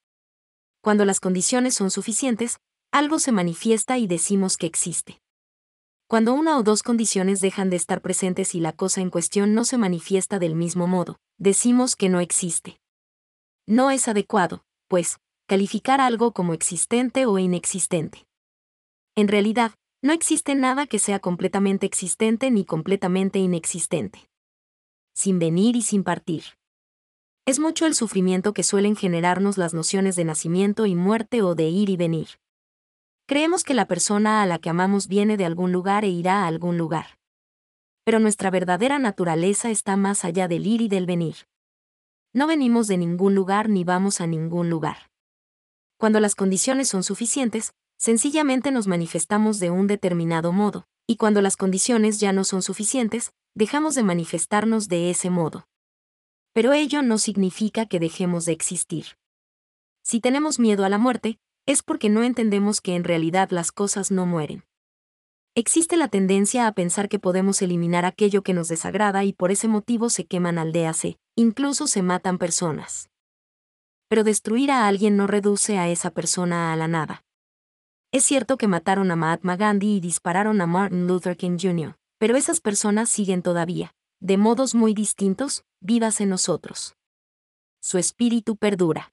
Cuando 0.82 1.06
las 1.06 1.20
condiciones 1.20 1.74
son 1.74 1.90
suficientes, 1.90 2.60
algo 2.92 3.18
se 3.18 3.32
manifiesta 3.32 3.96
y 3.96 4.06
decimos 4.06 4.58
que 4.58 4.66
existe. 4.66 5.22
Cuando 6.10 6.34
una 6.34 6.58
o 6.58 6.64
dos 6.64 6.82
condiciones 6.82 7.40
dejan 7.40 7.70
de 7.70 7.76
estar 7.76 8.02
presentes 8.02 8.56
y 8.56 8.58
la 8.58 8.72
cosa 8.72 9.00
en 9.00 9.10
cuestión 9.10 9.54
no 9.54 9.64
se 9.64 9.78
manifiesta 9.78 10.40
del 10.40 10.56
mismo 10.56 10.88
modo, 10.88 11.20
decimos 11.38 11.94
que 11.94 12.08
no 12.08 12.18
existe. 12.18 12.80
No 13.64 13.92
es 13.92 14.08
adecuado, 14.08 14.64
pues, 14.88 15.20
calificar 15.46 16.00
algo 16.00 16.32
como 16.32 16.52
existente 16.52 17.26
o 17.26 17.38
inexistente. 17.38 18.26
En 19.14 19.28
realidad, 19.28 19.70
no 20.02 20.12
existe 20.12 20.56
nada 20.56 20.88
que 20.88 20.98
sea 20.98 21.20
completamente 21.20 21.86
existente 21.86 22.50
ni 22.50 22.64
completamente 22.64 23.38
inexistente. 23.38 24.28
Sin 25.14 25.38
venir 25.38 25.76
y 25.76 25.82
sin 25.82 26.02
partir. 26.02 26.42
Es 27.46 27.60
mucho 27.60 27.86
el 27.86 27.94
sufrimiento 27.94 28.52
que 28.52 28.64
suelen 28.64 28.96
generarnos 28.96 29.58
las 29.58 29.74
nociones 29.74 30.16
de 30.16 30.24
nacimiento 30.24 30.86
y 30.86 30.96
muerte 30.96 31.40
o 31.42 31.54
de 31.54 31.68
ir 31.68 31.88
y 31.88 31.96
venir. 31.96 32.30
Creemos 33.30 33.62
que 33.62 33.74
la 33.74 33.86
persona 33.86 34.42
a 34.42 34.46
la 34.46 34.58
que 34.58 34.70
amamos 34.70 35.06
viene 35.06 35.36
de 35.36 35.44
algún 35.44 35.70
lugar 35.70 36.04
e 36.04 36.08
irá 36.08 36.42
a 36.42 36.48
algún 36.48 36.76
lugar. 36.76 37.16
Pero 38.02 38.18
nuestra 38.18 38.50
verdadera 38.50 38.98
naturaleza 38.98 39.70
está 39.70 39.96
más 39.96 40.24
allá 40.24 40.48
del 40.48 40.66
ir 40.66 40.80
y 40.80 40.88
del 40.88 41.06
venir. 41.06 41.36
No 42.32 42.48
venimos 42.48 42.88
de 42.88 42.98
ningún 42.98 43.36
lugar 43.36 43.68
ni 43.68 43.84
vamos 43.84 44.20
a 44.20 44.26
ningún 44.26 44.68
lugar. 44.68 45.12
Cuando 45.96 46.18
las 46.18 46.34
condiciones 46.34 46.88
son 46.88 47.04
suficientes, 47.04 47.70
sencillamente 47.96 48.72
nos 48.72 48.88
manifestamos 48.88 49.60
de 49.60 49.70
un 49.70 49.86
determinado 49.86 50.50
modo, 50.50 50.88
y 51.06 51.14
cuando 51.14 51.40
las 51.40 51.56
condiciones 51.56 52.18
ya 52.18 52.32
no 52.32 52.42
son 52.42 52.62
suficientes, 52.62 53.30
dejamos 53.54 53.94
de 53.94 54.02
manifestarnos 54.02 54.88
de 54.88 55.08
ese 55.10 55.30
modo 55.30 55.68
pero 56.52 56.72
ello 56.72 57.02
no 57.02 57.18
significa 57.18 57.86
que 57.86 58.00
dejemos 58.00 58.44
de 58.44 58.52
existir. 58.52 59.16
Si 60.02 60.20
tenemos 60.20 60.58
miedo 60.58 60.84
a 60.84 60.88
la 60.88 60.98
muerte, 60.98 61.38
es 61.66 61.82
porque 61.82 62.08
no 62.08 62.22
entendemos 62.22 62.80
que 62.80 62.94
en 62.94 63.04
realidad 63.04 63.50
las 63.50 63.72
cosas 63.72 64.10
no 64.10 64.26
mueren. 64.26 64.64
Existe 65.56 65.96
la 65.96 66.08
tendencia 66.08 66.66
a 66.66 66.72
pensar 66.72 67.08
que 67.08 67.18
podemos 67.18 67.60
eliminar 67.60 68.04
aquello 68.04 68.42
que 68.42 68.54
nos 68.54 68.68
desagrada 68.68 69.24
y 69.24 69.32
por 69.32 69.50
ese 69.50 69.66
motivo 69.66 70.08
se 70.08 70.24
queman 70.24 70.58
aldeas 70.58 71.04
e, 71.04 71.18
incluso 71.36 71.86
se 71.86 72.02
matan 72.02 72.38
personas. 72.38 73.10
Pero 74.08 74.22
destruir 74.24 74.70
a 74.70 74.86
alguien 74.86 75.16
no 75.16 75.26
reduce 75.26 75.76
a 75.76 75.88
esa 75.88 76.10
persona 76.10 76.72
a 76.72 76.76
la 76.76 76.88
nada. 76.88 77.24
Es 78.12 78.24
cierto 78.24 78.56
que 78.56 78.68
mataron 78.68 79.10
a 79.10 79.16
Mahatma 79.16 79.56
Gandhi 79.56 79.96
y 79.96 80.00
dispararon 80.00 80.60
a 80.60 80.66
Martin 80.66 81.06
Luther 81.06 81.36
King 81.36 81.58
Jr., 81.60 81.96
pero 82.18 82.36
esas 82.36 82.60
personas 82.60 83.08
siguen 83.08 83.42
todavía, 83.42 83.94
de 84.20 84.36
modos 84.36 84.74
muy 84.74 84.94
distintos, 84.94 85.64
vivas 85.80 86.20
en 86.20 86.28
nosotros. 86.28 86.96
Su 87.80 87.98
espíritu 87.98 88.56
perdura. 88.56 89.12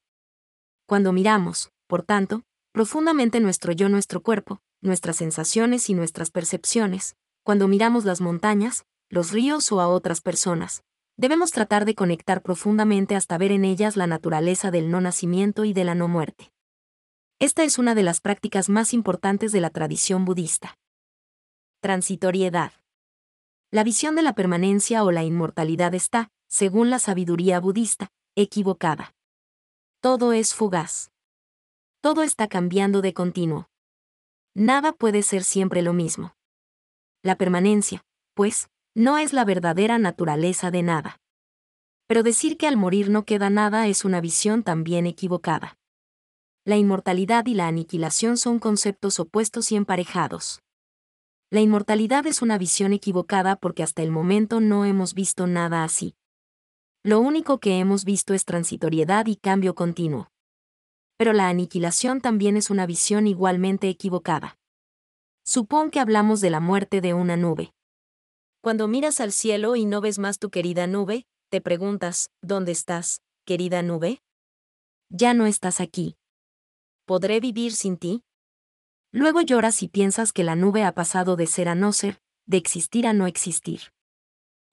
Cuando 0.88 1.14
miramos, 1.14 1.72
por 1.88 2.04
tanto, 2.04 2.44
profundamente 2.72 3.40
nuestro 3.40 3.72
yo, 3.72 3.90
nuestro 3.90 4.22
cuerpo, 4.22 4.62
nuestras 4.82 5.18
sensaciones 5.18 5.90
y 5.90 5.94
nuestras 5.94 6.32
percepciones, 6.32 7.16
cuando 7.44 7.68
miramos 7.68 8.06
las 8.06 8.22
montañas, 8.22 8.86
los 9.10 9.32
ríos 9.32 9.72
o 9.72 9.80
a 9.80 9.88
otras 9.88 10.22
personas, 10.22 10.84
debemos 11.16 11.52
tratar 11.52 11.86
de 11.86 11.96
conectar 11.96 12.42
profundamente 12.42 13.16
hasta 13.16 13.38
ver 13.38 13.52
en 13.52 13.66
ellas 13.66 13.98
la 13.98 14.06
naturaleza 14.06 14.70
del 14.70 14.92
no 14.92 15.02
nacimiento 15.02 15.66
y 15.66 15.74
de 15.74 15.84
la 15.84 15.96
no 15.96 16.08
muerte. 16.08 16.52
Esta 17.40 17.64
es 17.64 17.78
una 17.78 17.96
de 17.96 18.04
las 18.04 18.20
prácticas 18.20 18.68
más 18.68 18.94
importantes 18.94 19.52
de 19.52 19.62
la 19.62 19.70
tradición 19.70 20.26
budista. 20.26 20.78
Transitoriedad. 21.82 22.72
La 23.72 23.84
visión 23.84 24.16
de 24.16 24.24
la 24.24 24.34
permanencia 24.34 25.04
o 25.04 25.12
la 25.12 25.24
inmortalidad 25.24 25.94
está, 25.94 26.30
según 26.48 26.90
la 26.90 27.00
sabiduría 27.00 27.60
budista, 27.60 28.10
equivocada. 28.36 29.14
Todo 30.02 30.34
es 30.34 30.54
fugaz. 30.54 31.12
Todo 32.02 32.24
está 32.24 32.48
cambiando 32.48 33.02
de 33.02 33.14
continuo. 33.14 33.70
Nada 34.54 34.94
puede 34.94 35.24
ser 35.24 35.44
siempre 35.44 35.82
lo 35.82 35.94
mismo. 35.94 36.36
La 37.24 37.36
permanencia, 37.36 38.06
pues, 38.34 38.70
no 38.96 39.18
es 39.18 39.34
la 39.34 39.46
verdadera 39.46 39.98
naturaleza 39.98 40.72
de 40.72 40.84
nada. 40.84 41.20
Pero 42.08 42.24
decir 42.24 42.58
que 42.58 42.68
al 42.68 42.78
morir 42.78 43.10
no 43.10 43.26
queda 43.26 43.50
nada 43.50 43.88
es 43.88 44.06
una 44.06 44.22
visión 44.22 44.64
también 44.64 45.08
equivocada. 45.08 45.78
La 46.66 46.78
inmortalidad 46.78 47.46
y 47.48 47.54
la 47.54 47.68
aniquilación 47.68 48.38
son 48.38 48.60
conceptos 48.60 49.20
opuestos 49.20 49.72
y 49.72 49.76
emparejados. 49.76 50.62
La 51.50 51.62
inmortalidad 51.62 52.28
es 52.28 52.42
una 52.42 52.58
visión 52.58 52.94
equivocada 52.94 53.56
porque 53.56 53.82
hasta 53.82 54.04
el 54.04 54.12
momento 54.12 54.60
no 54.60 54.86
hemos 54.86 55.14
visto 55.14 55.48
nada 55.48 55.84
así. 55.84 56.16
Lo 57.04 57.20
único 57.22 57.60
que 57.60 57.80
hemos 57.80 58.04
visto 58.04 58.34
es 58.34 58.46
transitoriedad 58.46 59.26
y 59.28 59.38
cambio 59.38 59.76
continuo. 59.76 60.30
Pero 61.18 61.34
la 61.34 61.50
aniquilación 61.50 62.22
también 62.22 62.58
es 62.58 62.70
una 62.70 62.86
visión 62.86 63.28
igualmente 63.28 63.90
equivocada. 63.90 64.58
Supón 65.44 65.92
que 65.92 66.00
hablamos 66.00 66.42
de 66.42 66.50
la 66.50 66.60
muerte 66.60 67.02
de 67.02 67.14
una 67.14 67.38
nube. 67.38 67.74
Cuando 68.62 68.88
miras 68.88 69.20
al 69.20 69.32
cielo 69.32 69.76
y 69.76 69.86
no 69.86 70.02
ves 70.02 70.20
más 70.20 70.40
tu 70.40 70.50
querida 70.50 70.88
nube, 70.88 71.26
te 71.50 71.62
preguntas, 71.62 72.30
¿dónde 72.42 72.72
estás, 72.72 73.22
querida 73.46 73.82
nube? 73.82 74.22
Ya 75.10 75.34
no 75.34 75.46
estás 75.46 75.80
aquí. 75.80 76.18
¿Podré 77.06 77.40
vivir 77.40 77.72
sin 77.72 77.98
ti? 77.98 78.24
Luego 79.14 79.42
lloras 79.42 79.82
y 79.82 79.88
piensas 79.88 80.34
que 80.34 80.44
la 80.44 80.56
nube 80.56 80.84
ha 80.84 80.94
pasado 80.94 81.38
de 81.38 81.48
ser 81.48 81.70
a 81.70 81.76
no 81.76 81.94
ser, 81.94 82.20
de 82.46 82.58
existir 82.58 83.08
a 83.08 83.14
no 83.14 83.26
existir. 83.26 83.94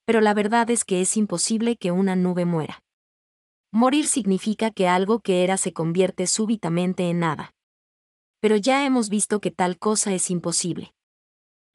Pero 0.04 0.20
la 0.20 0.34
verdad 0.34 0.68
es 0.70 0.84
que 0.84 1.00
es 1.00 1.16
imposible 1.16 1.76
que 1.76 1.92
una 1.92 2.16
nube 2.16 2.44
muera. 2.44 2.82
Morir 3.74 4.06
significa 4.06 4.70
que 4.70 4.88
algo 4.88 5.20
que 5.20 5.44
era 5.44 5.58
se 5.58 5.74
convierte 5.74 6.26
súbitamente 6.26 7.10
en 7.10 7.18
nada. 7.18 7.54
Pero 8.40 8.56
ya 8.56 8.86
hemos 8.86 9.10
visto 9.10 9.40
que 9.40 9.50
tal 9.50 9.78
cosa 9.78 10.14
es 10.14 10.30
imposible. 10.30 10.94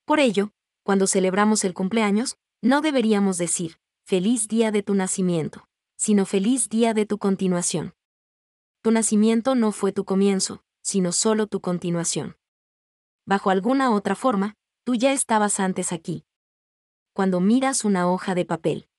Por 0.05 0.19
ello, 0.19 0.51
cuando 0.83 1.05
celebramos 1.05 1.63
el 1.63 1.75
cumpleaños, 1.75 2.37
no 2.61 2.81
deberíamos 2.81 3.37
decir, 3.37 3.77
feliz 4.05 4.47
día 4.47 4.71
de 4.71 4.81
tu 4.81 4.95
nacimiento, 4.95 5.67
sino 5.97 6.25
feliz 6.25 6.69
día 6.69 6.95
de 6.95 7.05
tu 7.05 7.19
continuación. 7.19 7.93
Tu 8.81 8.89
nacimiento 8.89 9.53
no 9.53 9.71
fue 9.71 9.91
tu 9.91 10.05
comienzo, 10.05 10.63
sino 10.81 11.11
solo 11.11 11.45
tu 11.45 11.61
continuación 11.61 12.39
bajo 13.29 13.51
alguna 13.51 13.91
otra 13.91 14.15
forma, 14.15 14.55
tú 14.83 14.95
ya 14.95 15.13
estabas 15.13 15.59
antes 15.59 15.93
aquí. 15.93 16.25
Cuando 17.13 17.39
miras 17.39 17.85
una 17.85 18.09
hoja 18.09 18.33
de 18.33 18.43
papel. 18.43 18.89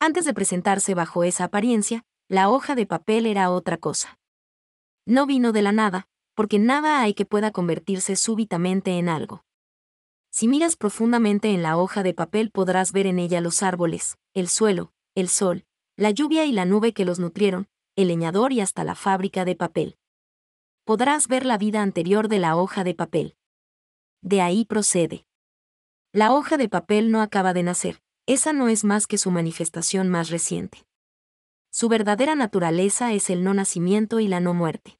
Antes 0.00 0.24
de 0.24 0.32
presentarse 0.32 0.94
bajo 0.94 1.22
esa 1.22 1.44
apariencia, 1.44 2.02
la 2.32 2.48
hoja 2.48 2.74
de 2.74 2.86
papel 2.86 3.26
era 3.26 3.50
otra 3.50 3.76
cosa. 3.76 4.18
No 5.04 5.26
vino 5.26 5.52
de 5.52 5.60
la 5.60 5.70
nada, 5.70 6.08
porque 6.34 6.58
nada 6.58 7.02
hay 7.02 7.12
que 7.12 7.26
pueda 7.26 7.50
convertirse 7.50 8.16
súbitamente 8.16 8.92
en 8.92 9.10
algo. 9.10 9.44
Si 10.30 10.48
miras 10.48 10.76
profundamente 10.76 11.50
en 11.50 11.62
la 11.62 11.76
hoja 11.76 12.02
de 12.02 12.14
papel 12.14 12.50
podrás 12.50 12.92
ver 12.92 13.06
en 13.06 13.18
ella 13.18 13.42
los 13.42 13.62
árboles, 13.62 14.16
el 14.32 14.48
suelo, 14.48 14.94
el 15.14 15.28
sol, 15.28 15.66
la 15.98 16.10
lluvia 16.10 16.46
y 16.46 16.52
la 16.52 16.64
nube 16.64 16.94
que 16.94 17.04
los 17.04 17.18
nutrieron, 17.18 17.68
el 17.96 18.08
leñador 18.08 18.54
y 18.54 18.62
hasta 18.62 18.82
la 18.82 18.94
fábrica 18.94 19.44
de 19.44 19.54
papel. 19.54 19.98
Podrás 20.84 21.28
ver 21.28 21.44
la 21.44 21.58
vida 21.58 21.82
anterior 21.82 22.28
de 22.28 22.38
la 22.38 22.56
hoja 22.56 22.82
de 22.82 22.94
papel. 22.94 23.36
De 24.22 24.40
ahí 24.40 24.64
procede. 24.64 25.26
La 26.14 26.32
hoja 26.32 26.56
de 26.56 26.70
papel 26.70 27.10
no 27.10 27.20
acaba 27.20 27.52
de 27.52 27.62
nacer, 27.62 28.00
esa 28.24 28.54
no 28.54 28.68
es 28.68 28.84
más 28.84 29.06
que 29.06 29.18
su 29.18 29.30
manifestación 29.30 30.08
más 30.08 30.30
reciente. 30.30 30.86
Su 31.74 31.88
verdadera 31.88 32.34
naturaleza 32.34 33.14
es 33.14 33.30
el 33.30 33.42
no 33.42 33.54
nacimiento 33.54 34.20
y 34.20 34.28
la 34.28 34.40
no 34.40 34.52
muerte. 34.52 34.98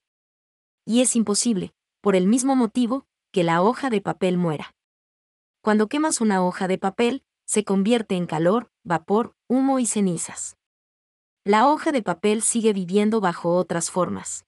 Y 0.86 1.02
es 1.02 1.14
imposible, 1.16 1.74
por 2.00 2.16
el 2.16 2.26
mismo 2.26 2.56
motivo, 2.56 3.06
que 3.30 3.44
la 3.44 3.60
hoja 3.62 3.90
de 3.90 4.00
papel 4.00 4.38
muera. 4.38 4.74
Cuando 5.60 5.86
quemas 5.86 6.22
una 6.22 6.42
hoja 6.42 6.68
de 6.68 6.78
papel, 6.78 7.24
se 7.44 7.62
convierte 7.62 8.16
en 8.16 8.24
calor, 8.24 8.70
vapor, 8.84 9.34
humo 9.48 9.80
y 9.80 9.86
cenizas. 9.86 10.56
La 11.44 11.68
hoja 11.68 11.92
de 11.92 12.02
papel 12.02 12.40
sigue 12.40 12.72
viviendo 12.72 13.20
bajo 13.20 13.54
otras 13.54 13.90
formas. 13.90 14.46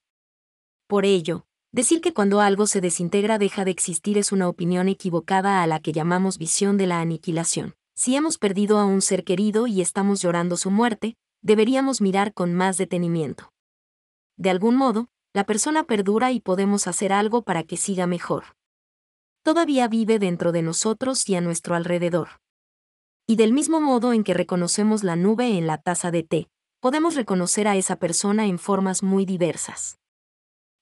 Por 0.86 1.04
ello, 1.04 1.44
decir 1.72 2.00
que 2.00 2.14
cuando 2.14 2.40
algo 2.40 2.66
se 2.66 2.80
desintegra 2.80 3.36
deja 3.36 3.66
de 3.66 3.70
existir 3.70 4.16
es 4.16 4.32
una 4.32 4.48
opinión 4.48 4.88
equivocada 4.88 5.62
a 5.62 5.66
la 5.66 5.78
que 5.80 5.92
llamamos 5.92 6.38
visión 6.38 6.78
de 6.78 6.86
la 6.86 7.00
aniquilación. 7.00 7.74
Si 7.94 8.16
hemos 8.16 8.38
perdido 8.38 8.78
a 8.78 8.86
un 8.86 9.02
ser 9.02 9.24
querido 9.24 9.66
y 9.66 9.82
estamos 9.82 10.22
llorando 10.22 10.56
su 10.56 10.70
muerte, 10.70 11.18
deberíamos 11.44 12.00
mirar 12.00 12.32
con 12.32 12.54
más 12.54 12.78
detenimiento. 12.78 13.52
De 14.36 14.50
algún 14.50 14.76
modo, 14.76 15.08
la 15.34 15.44
persona 15.44 15.84
perdura 15.84 16.32
y 16.32 16.40
podemos 16.40 16.86
hacer 16.86 17.12
algo 17.12 17.42
para 17.42 17.62
que 17.62 17.76
siga 17.76 18.06
mejor. 18.06 18.56
Todavía 19.42 19.86
vive 19.86 20.18
dentro 20.18 20.52
de 20.52 20.62
nosotros 20.62 21.28
y 21.28 21.34
a 21.34 21.42
nuestro 21.42 21.74
alrededor. 21.74 22.40
Y 23.26 23.36
del 23.36 23.52
mismo 23.52 23.80
modo 23.80 24.12
en 24.12 24.24
que 24.24 24.32
reconocemos 24.32 25.04
la 25.04 25.16
nube 25.16 25.58
en 25.58 25.66
la 25.66 25.78
taza 25.78 26.10
de 26.10 26.22
té, 26.22 26.48
podemos 26.80 27.14
reconocer 27.14 27.68
a 27.68 27.76
esa 27.76 27.96
persona 27.96 28.46
en 28.46 28.58
formas 28.58 29.02
muy 29.02 29.26
diversas. 29.26 29.98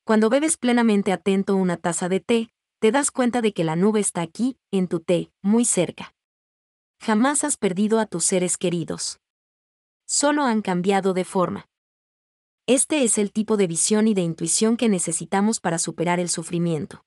Cuando 0.04 0.30
bebes 0.30 0.56
plenamente 0.56 1.12
atento 1.12 1.56
una 1.56 1.76
taza 1.76 2.08
de 2.08 2.20
té, 2.20 2.50
te 2.80 2.92
das 2.92 3.10
cuenta 3.10 3.40
de 3.42 3.52
que 3.52 3.64
la 3.64 3.74
nube 3.76 4.00
está 4.00 4.22
aquí, 4.22 4.58
en 4.70 4.86
tu 4.86 5.00
té, 5.00 5.32
muy 5.42 5.64
cerca. 5.64 6.14
Jamás 7.00 7.42
has 7.42 7.56
perdido 7.56 7.98
a 7.98 8.06
tus 8.06 8.24
seres 8.24 8.56
queridos. 8.56 9.21
Solo 10.12 10.44
han 10.44 10.60
cambiado 10.60 11.14
de 11.14 11.24
forma. 11.24 11.70
Este 12.66 13.02
es 13.02 13.16
el 13.16 13.32
tipo 13.32 13.56
de 13.56 13.66
visión 13.66 14.06
y 14.06 14.12
de 14.12 14.20
intuición 14.20 14.76
que 14.76 14.90
necesitamos 14.90 15.58
para 15.58 15.78
superar 15.78 16.20
el 16.20 16.28
sufrimiento. 16.28 17.02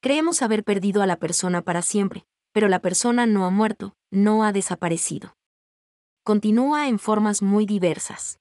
Creemos 0.00 0.40
haber 0.40 0.64
perdido 0.64 1.02
a 1.02 1.06
la 1.06 1.18
persona 1.18 1.60
para 1.60 1.82
siempre, 1.82 2.24
pero 2.52 2.68
la 2.68 2.78
persona 2.78 3.26
no 3.26 3.44
ha 3.44 3.50
muerto, 3.50 3.94
no 4.10 4.42
ha 4.42 4.52
desaparecido. 4.52 5.36
Continúa 6.22 6.88
en 6.88 6.98
formas 6.98 7.42
muy 7.42 7.66
diversas. 7.66 8.40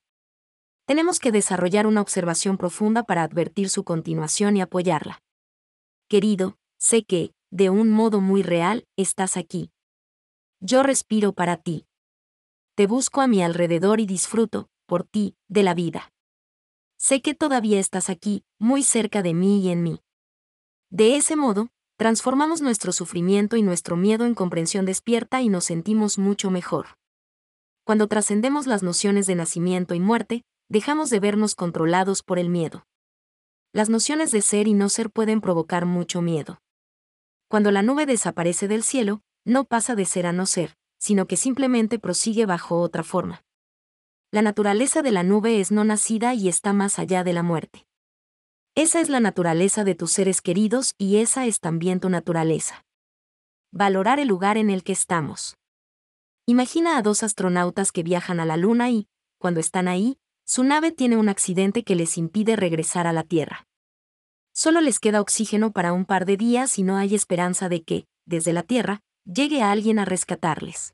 Tenemos 0.86 1.19
que 1.19 1.34
desarrollar 1.34 1.86
una 1.86 2.00
observación 2.00 2.58
profunda 2.58 3.04
para 3.04 3.24
advertir 3.24 3.67
su 3.67 3.84
continuación 3.84 4.56
y 4.56 4.62
apoyarla. 4.62 5.22
Querido, 6.08 6.56
sé 6.80 7.04
que, 7.04 7.34
de 7.52 7.69
un 7.69 7.91
modo 7.91 8.22
muy 8.22 8.43
real, 8.43 8.88
estás 8.96 9.36
aquí, 9.36 9.72
yo 10.62 10.84
respiro 10.84 11.34
para 11.34 11.58
ti. 11.58 11.86
Te 12.75 12.88
busco 12.88 13.21
a 13.21 13.27
mi 13.27 13.43
alrededor 13.43 13.99
y 13.99 14.07
disfruto, 14.07 14.67
por 14.88 15.03
ti, 15.03 15.36
de 15.47 15.62
la 15.62 15.75
vida. 15.75 16.12
Sé 16.97 17.21
que 17.21 17.36
todavía 17.36 17.79
estás 17.79 18.09
aquí, 18.09 18.45
muy 18.57 18.81
cerca 18.81 19.21
de 19.21 19.36
mí 19.36 19.62
y 19.62 19.69
en 19.69 19.83
mí. 19.83 20.01
De 20.89 21.15
ese 21.15 21.36
modo, 21.36 21.69
transformamos 21.97 22.63
nuestro 22.63 22.91
sufrimiento 22.91 23.57
y 23.57 23.62
nuestro 23.62 23.95
miedo 23.95 24.25
en 24.25 24.33
comprensión 24.33 24.86
despierta 24.86 25.39
y 25.43 25.49
nos 25.49 25.65
sentimos 25.65 26.17
mucho 26.17 26.49
mejor. 26.49 26.97
Cuando 27.83 28.07
trascendemos 28.07 28.65
las 28.65 28.81
nociones 28.81 29.27
de 29.27 29.36
nacimiento 29.36 29.93
y 29.93 29.99
muerte, 29.99 30.43
dejamos 30.67 31.12
de 31.12 31.19
vernos 31.19 31.53
controlados 31.53 32.23
por 32.23 32.39
el 32.39 32.49
miedo. 32.49 32.88
Las 33.71 33.89
nociones 33.89 34.31
de 34.31 34.41
ser 34.41 34.67
y 34.67 34.73
no 34.73 34.89
ser 34.89 35.12
pueden 35.12 35.41
provocar 35.41 35.86
mucho 35.86 36.23
miedo. 36.23 36.59
Cuando 37.49 37.69
la 37.69 37.83
nube 37.83 38.07
desaparece 38.07 38.67
del 38.67 38.81
cielo, 38.81 39.21
no 39.45 39.65
pasa 39.65 39.93
de 39.93 40.05
ser 40.05 40.25
a 40.25 40.31
no 40.33 40.47
ser, 40.47 40.75
sino 41.04 41.28
que 41.28 41.36
simplemente 41.36 42.00
prosigue 42.00 42.46
bajo 42.46 42.80
otra 42.80 43.04
forma. 43.04 43.44
La 44.32 44.42
naturaleza 44.42 45.02
de 45.02 45.12
la 45.12 45.22
nube 45.22 45.60
es 45.60 45.70
no 45.70 45.84
nacida 45.84 46.34
y 46.34 46.48
está 46.48 46.72
más 46.72 46.98
allá 46.98 47.26
de 47.26 47.34
la 47.34 47.44
muerte. 47.44 47.86
Esa 48.74 49.02
es 49.02 49.10
la 49.10 49.20
naturaleza 49.20 49.84
de 49.84 49.96
tus 49.96 50.12
seres 50.13 50.42
queridos 50.42 50.96
y 50.98 51.18
esa 51.18 51.46
es 51.46 51.60
también 51.60 52.00
tu 52.00 52.08
naturaleza. 52.08 52.86
Valorar 53.74 54.18
el 54.22 54.30
lugar 54.30 54.58
en 54.58 54.70
el 54.70 54.82
que 54.86 54.94
estamos. 54.94 55.58
Imagina 56.46 56.98
a 56.98 57.02
dos 57.02 57.22
astronautas 57.22 57.92
que 57.92 58.04
viajan 58.04 58.39
a 58.39 58.46
la 58.46 58.56
Luna 58.56 58.89
y, 58.89 59.10
cuando 59.39 59.60
están 59.60 59.89
ahí, 59.89 60.18
su 60.46 60.63
nave 60.63 60.94
tiene 60.94 61.18
un 61.18 61.28
accidente 61.28 61.84
que 61.84 61.96
les 61.96 62.18
impide 62.18 62.56
regresar 62.56 63.08
a 63.08 63.13
la 63.13 63.24
Tierra. 63.24 63.68
Solo 64.54 64.80
les 64.80 65.02
queda 65.02 65.20
oxígeno 65.20 65.74
para 65.74 65.92
un 65.92 66.06
par 66.06 66.26
de 66.26 66.38
días 66.38 66.80
y 66.80 66.84
no 66.84 66.96
hay 66.96 67.13
esperanza 67.13 67.68
de 67.68 67.84
que, 67.84 68.06
desde 68.26 68.54
la 68.54 68.63
Tierra, 68.63 69.02
llegue 69.25 69.62
alguien 69.62 69.99
a 69.99 70.05
rescatarles. 70.05 70.93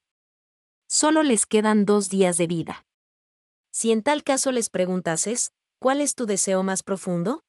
Solo 0.87 1.23
les 1.23 1.45
quedan 1.45 1.85
dos 1.85 2.09
días 2.09 2.37
de 2.37 2.47
vida. 2.47 2.85
Si 3.71 3.91
en 3.91 4.01
tal 4.01 4.23
caso 4.23 4.51
les 4.51 4.69
preguntases, 4.69 5.51
¿cuál 5.79 6.01
es 6.01 6.15
tu 6.15 6.25
deseo 6.25 6.63
más 6.63 6.83
profundo? 6.83 7.43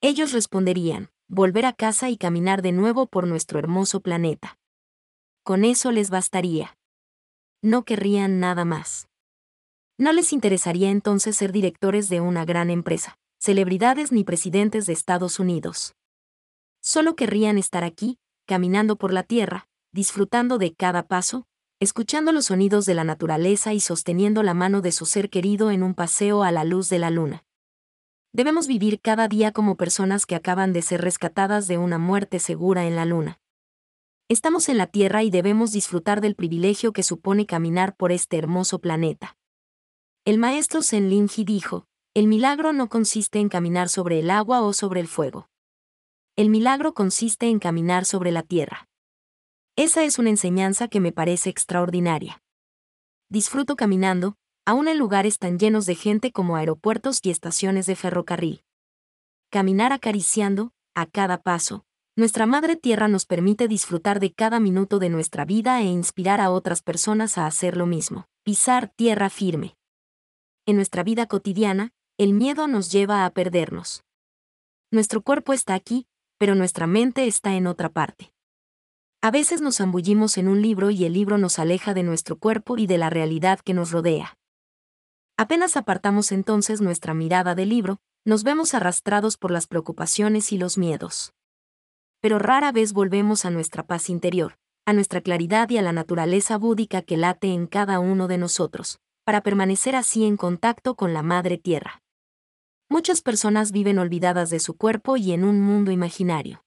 Ellos 0.00 0.32
responderían, 0.32 1.10
volver 1.28 1.66
a 1.66 1.72
casa 1.72 2.10
y 2.10 2.16
caminar 2.16 2.62
de 2.62 2.72
nuevo 2.72 3.06
por 3.06 3.26
nuestro 3.26 3.58
hermoso 3.58 4.00
planeta. 4.00 4.58
Con 5.42 5.64
eso 5.64 5.92
les 5.92 6.10
bastaría. 6.10 6.76
No 7.62 7.84
querrían 7.84 8.40
nada 8.40 8.64
más. 8.64 9.08
No 9.96 10.12
les 10.12 10.32
interesaría 10.32 10.90
entonces 10.90 11.36
ser 11.36 11.50
directores 11.50 12.08
de 12.08 12.20
una 12.20 12.44
gran 12.44 12.70
empresa, 12.70 13.18
celebridades 13.40 14.12
ni 14.12 14.22
presidentes 14.22 14.86
de 14.86 14.92
Estados 14.92 15.40
Unidos. 15.40 15.94
Solo 16.80 17.16
querrían 17.16 17.58
estar 17.58 17.82
aquí, 17.82 18.18
caminando 18.46 18.96
por 18.96 19.12
la 19.12 19.24
Tierra, 19.24 19.68
disfrutando 19.98 20.58
de 20.58 20.74
cada 20.74 21.08
paso, 21.08 21.44
escuchando 21.80 22.30
los 22.30 22.44
sonidos 22.44 22.86
de 22.86 22.94
la 22.94 23.02
naturaleza 23.02 23.74
y 23.74 23.80
sosteniendo 23.80 24.44
la 24.44 24.54
mano 24.54 24.80
de 24.80 24.92
su 24.92 25.06
ser 25.06 25.28
querido 25.28 25.72
en 25.72 25.82
un 25.82 25.94
paseo 25.94 26.44
a 26.44 26.52
la 26.52 26.62
luz 26.62 26.88
de 26.88 27.00
la 27.00 27.10
luna. 27.10 27.42
Debemos 28.32 28.68
vivir 28.68 29.00
cada 29.00 29.26
día 29.26 29.50
como 29.50 29.76
personas 29.76 30.24
que 30.24 30.36
acaban 30.36 30.72
de 30.72 30.82
ser 30.82 31.00
rescatadas 31.00 31.66
de 31.66 31.78
una 31.78 31.98
muerte 31.98 32.38
segura 32.38 32.86
en 32.86 32.94
la 32.94 33.06
luna. 33.06 33.40
Estamos 34.28 34.68
en 34.68 34.78
la 34.78 34.86
Tierra 34.86 35.24
y 35.24 35.30
debemos 35.30 35.72
disfrutar 35.72 36.20
del 36.20 36.36
privilegio 36.36 36.92
que 36.92 37.02
supone 37.02 37.44
caminar 37.44 37.96
por 37.96 38.12
este 38.12 38.38
hermoso 38.38 38.78
planeta. 38.78 39.36
El 40.24 40.38
maestro 40.38 40.80
Zenlin 40.80 41.26
dijo, 41.44 41.88
el 42.14 42.28
milagro 42.28 42.72
no 42.72 42.88
consiste 42.88 43.40
en 43.40 43.48
caminar 43.48 43.88
sobre 43.88 44.20
el 44.20 44.30
agua 44.30 44.62
o 44.62 44.72
sobre 44.72 45.00
el 45.00 45.08
fuego. 45.08 45.48
El 46.36 46.50
milagro 46.50 46.94
consiste 46.94 47.48
en 47.48 47.58
caminar 47.58 48.04
sobre 48.04 48.30
la 48.30 48.44
tierra. 48.44 48.87
Esa 49.78 50.02
es 50.02 50.18
una 50.18 50.30
enseñanza 50.30 50.88
que 50.88 50.98
me 50.98 51.12
parece 51.12 51.50
extraordinaria. 51.50 52.42
Disfruto 53.30 53.76
caminando, 53.76 54.34
aún 54.66 54.88
en 54.88 54.98
lugares 54.98 55.38
tan 55.38 55.56
llenos 55.56 55.86
de 55.86 55.94
gente 55.94 56.32
como 56.32 56.56
aeropuertos 56.56 57.20
y 57.22 57.30
estaciones 57.30 57.86
de 57.86 57.94
ferrocarril. 57.94 58.64
Caminar 59.50 59.92
acariciando, 59.92 60.72
a 60.96 61.06
cada 61.06 61.42
paso, 61.42 61.84
nuestra 62.16 62.44
Madre 62.44 62.74
Tierra 62.74 63.06
nos 63.06 63.24
permite 63.24 63.68
disfrutar 63.68 64.18
de 64.18 64.32
cada 64.32 64.58
minuto 64.58 64.98
de 64.98 65.10
nuestra 65.10 65.44
vida 65.44 65.80
e 65.80 65.84
inspirar 65.84 66.40
a 66.40 66.50
otras 66.50 66.82
personas 66.82 67.38
a 67.38 67.46
hacer 67.46 67.76
lo 67.76 67.86
mismo. 67.86 68.26
Pisar 68.42 68.88
tierra 68.88 69.30
firme. 69.30 69.76
En 70.66 70.74
nuestra 70.74 71.04
vida 71.04 71.26
cotidiana, 71.26 71.92
el 72.18 72.32
miedo 72.32 72.66
nos 72.66 72.90
lleva 72.90 73.24
a 73.24 73.30
perdernos. 73.30 74.02
Nuestro 74.90 75.22
cuerpo 75.22 75.52
está 75.52 75.74
aquí, 75.74 76.08
pero 76.36 76.56
nuestra 76.56 76.88
mente 76.88 77.28
está 77.28 77.54
en 77.54 77.68
otra 77.68 77.90
parte. 77.90 78.32
A 79.20 79.32
veces 79.32 79.60
nos 79.60 79.78
zambullimos 79.78 80.38
en 80.38 80.46
un 80.46 80.62
libro 80.62 80.90
y 80.90 81.04
el 81.04 81.12
libro 81.12 81.38
nos 81.38 81.58
aleja 81.58 81.92
de 81.92 82.04
nuestro 82.04 82.38
cuerpo 82.38 82.78
y 82.78 82.86
de 82.86 82.98
la 82.98 83.10
realidad 83.10 83.58
que 83.58 83.74
nos 83.74 83.90
rodea. 83.90 84.38
Apenas 85.36 85.76
apartamos 85.76 86.30
entonces 86.30 86.80
nuestra 86.80 87.14
mirada 87.14 87.56
del 87.56 87.70
libro, 87.70 87.98
nos 88.24 88.44
vemos 88.44 88.74
arrastrados 88.74 89.36
por 89.36 89.50
las 89.50 89.66
preocupaciones 89.66 90.52
y 90.52 90.58
los 90.58 90.78
miedos. 90.78 91.32
Pero 92.20 92.38
rara 92.38 92.70
vez 92.70 92.92
volvemos 92.92 93.44
a 93.44 93.50
nuestra 93.50 93.84
paz 93.84 94.08
interior, 94.08 94.56
a 94.86 94.92
nuestra 94.92 95.20
claridad 95.20 95.68
y 95.70 95.78
a 95.78 95.82
la 95.82 95.92
naturaleza 95.92 96.56
búdica 96.56 97.02
que 97.02 97.16
late 97.16 97.52
en 97.52 97.66
cada 97.66 97.98
uno 97.98 98.28
de 98.28 98.38
nosotros, 98.38 99.00
para 99.24 99.42
permanecer 99.42 99.96
así 99.96 100.24
en 100.26 100.36
contacto 100.36 100.94
con 100.94 101.12
la 101.12 101.22
Madre 101.22 101.58
Tierra. 101.58 102.02
Muchas 102.88 103.20
personas 103.20 103.72
viven 103.72 103.98
olvidadas 103.98 104.48
de 104.50 104.60
su 104.60 104.76
cuerpo 104.76 105.16
y 105.16 105.32
en 105.32 105.42
un 105.42 105.60
mundo 105.60 105.90
imaginario. 105.90 106.64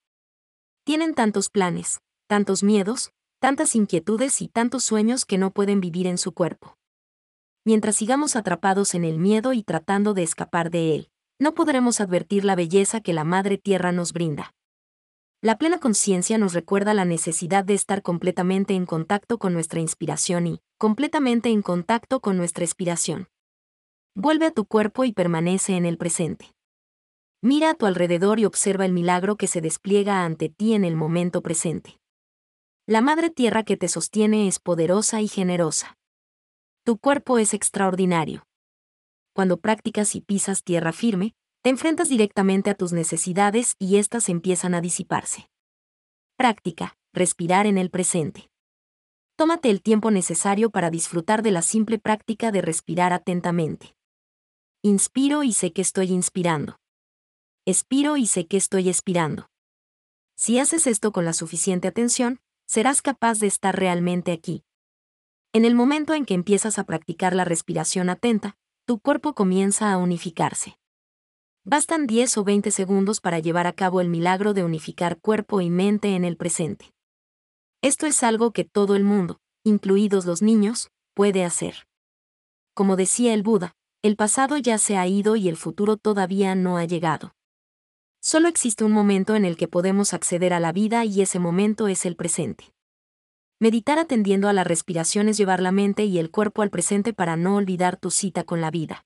Tienen 0.84 1.14
tantos 1.14 1.50
planes, 1.50 2.02
tantos 2.32 2.64
miedos, 2.64 3.12
tantas 3.42 3.76
inquietudes 3.76 4.42
y 4.42 4.48
tantos 4.48 4.86
sueños 4.86 5.26
que 5.26 5.38
no 5.38 5.52
pueden 5.52 5.82
vivir 5.82 6.08
en 6.08 6.18
su 6.18 6.32
cuerpo. 6.32 6.78
mientras 7.66 7.98
sigamos 7.98 8.38
atrapados 8.38 8.96
en 8.96 9.04
el 9.04 9.20
miedo 9.20 9.52
y 9.52 9.64
tratando 9.64 10.14
de 10.14 10.24
escapar 10.24 10.72
de 10.72 10.96
él, 10.96 11.10
no 11.40 11.54
podremos 11.54 12.00
advertir 12.00 12.46
la 12.46 12.56
belleza 12.56 13.02
que 13.02 13.12
la 13.12 13.26
Madre 13.26 13.58
Tierra 13.58 13.92
nos 13.92 14.14
brinda. 14.14 14.54
La 15.42 15.58
plena 15.58 15.78
conciencia 15.80 16.38
nos 16.38 16.54
recuerda 16.54 16.94
la 16.94 17.04
necesidad 17.04 17.66
de 17.66 17.74
estar 17.74 18.02
completamente 18.02 18.76
en 18.76 18.86
contacto 18.86 19.38
con 19.38 19.52
nuestra 19.52 19.82
inspiración 19.82 20.48
y, 20.48 20.62
completamente 20.78 21.50
en 21.50 21.62
contacto 21.62 22.22
con 22.22 22.38
nuestra 22.38 22.64
expiración. 22.64 23.28
Vuelve 24.16 24.46
a 24.46 24.52
tu 24.52 24.64
cuerpo 24.64 25.04
y 25.04 25.12
permanece 25.12 25.76
en 25.76 25.86
el 25.86 25.98
presente. 25.98 26.54
Mira 27.42 27.72
a 27.72 27.74
tu 27.74 27.88
alrededor 27.88 28.40
y 28.40 28.46
observa 28.46 28.86
el 28.86 28.94
milagro 28.94 29.36
que 29.36 29.48
se 29.48 29.60
despliega 29.60 30.24
ante 30.24 30.48
ti 30.48 30.74
en 30.74 30.86
el 30.86 30.96
momento 30.96 31.42
presente. 31.42 32.01
La 32.88 33.02
Madre 33.02 33.30
Tierra 33.30 33.62
que 33.62 33.78
te 33.78 33.88
sostiene 33.88 34.48
es 34.48 34.58
poderosa 34.58 35.22
y 35.22 35.28
generosa. 35.28 36.00
Tu 36.84 36.98
cuerpo 36.98 37.38
es 37.38 37.54
extraordinario. 37.54 38.48
Cuando 39.34 39.58
practicas 39.58 40.16
y 40.16 40.22
pisas 40.22 40.64
tierra 40.64 40.92
firme, 40.92 41.36
te 41.62 41.70
enfrentas 41.70 42.10
directamente 42.10 42.72
a 42.72 42.76
tus 42.76 42.92
necesidades 42.92 43.76
y 43.78 43.98
éstas 43.98 44.30
empiezan 44.30 44.74
a 44.74 44.82
disiparse. 44.82 45.48
Práctica, 46.38 46.98
respirar 47.14 47.68
en 47.68 47.78
el 47.78 47.92
presente. 47.92 48.50
Tómate 49.36 49.70
el 49.70 49.84
tiempo 49.84 50.10
necesario 50.10 50.72
para 50.72 50.90
disfrutar 50.90 51.44
de 51.44 51.52
la 51.52 51.62
simple 51.62 52.00
práctica 52.00 52.52
de 52.52 52.64
respirar 52.64 53.14
atentamente. 53.14 53.96
Inspiro 54.82 55.44
y 55.44 55.54
sé 55.54 55.72
que 55.72 55.84
estoy 55.84 56.08
inspirando. 56.08 56.80
Expiro 57.68 58.18
y 58.18 58.26
sé 58.26 58.48
que 58.48 58.58
estoy 58.58 58.90
expirando. 58.90 59.52
Si 60.36 60.58
haces 60.58 60.88
esto 60.88 61.12
con 61.12 61.26
la 61.26 61.34
suficiente 61.34 61.88
atención, 61.88 62.40
serás 62.72 63.02
capaz 63.02 63.40
de 63.40 63.48
estar 63.48 63.78
realmente 63.78 64.32
aquí. 64.32 64.64
En 65.52 65.66
el 65.66 65.76
momento 65.76 66.14
en 66.14 66.24
que 66.24 66.34
empiezas 66.34 66.80
a 66.80 66.86
practicar 66.86 67.36
la 67.36 67.44
respiración 67.44 68.10
atenta, 68.10 68.56
tu 68.86 69.00
cuerpo 69.00 69.36
comienza 69.36 69.92
a 69.92 69.98
unificarse. 69.98 70.78
Bastan 71.66 72.08
10 72.08 72.38
o 72.38 72.44
20 72.46 72.72
segundos 72.72 73.20
para 73.20 73.40
llevar 73.40 73.68
a 73.68 73.74
cabo 73.74 74.00
el 74.00 74.08
milagro 74.08 74.54
de 74.54 74.64
unificar 74.64 75.20
cuerpo 75.20 75.60
y 75.60 75.70
mente 75.70 76.16
en 76.16 76.24
el 76.24 76.38
presente. 76.38 76.94
Esto 77.82 78.06
es 78.06 78.24
algo 78.24 78.52
que 78.52 78.64
todo 78.64 78.96
el 78.96 79.04
mundo, 79.04 79.42
incluidos 79.66 80.26
los 80.26 80.42
niños, 80.42 80.92
puede 81.14 81.44
hacer. 81.44 81.88
Como 82.74 82.96
decía 82.96 83.34
el 83.34 83.44
Buda, 83.44 83.74
el 84.02 84.16
pasado 84.16 84.56
ya 84.58 84.78
se 84.78 84.96
ha 84.96 85.06
ido 85.08 85.36
y 85.36 85.50
el 85.50 85.58
futuro 85.58 85.98
todavía 85.98 86.56
no 86.56 86.78
ha 86.78 86.86
llegado. 86.86 87.34
Solo 88.24 88.50
existe 88.50 88.84
un 88.84 88.92
momento 88.92 89.36
en 89.36 89.46
el 89.46 89.58
que 89.58 89.68
podemos 89.68 90.14
acceder 90.14 90.54
a 90.54 90.60
la 90.60 90.72
vida 90.72 91.04
y 91.06 91.22
ese 91.22 91.40
momento 91.40 91.88
es 91.88 92.06
el 92.06 92.16
presente. 92.16 92.72
Meditar 93.60 93.98
atendiendo 93.98 94.48
a 94.48 94.54
la 94.54 94.64
respiración 94.64 95.28
es 95.28 95.38
llevar 95.38 95.60
la 95.60 95.72
mente 95.72 96.06
y 96.06 96.20
el 96.20 96.30
cuerpo 96.30 96.62
al 96.62 96.70
presente 96.70 97.14
para 97.14 97.36
no 97.36 97.56
olvidar 97.56 97.98
tu 97.98 98.12
cita 98.12 98.44
con 98.44 98.62
la 98.62 98.70
vida. 98.70 99.06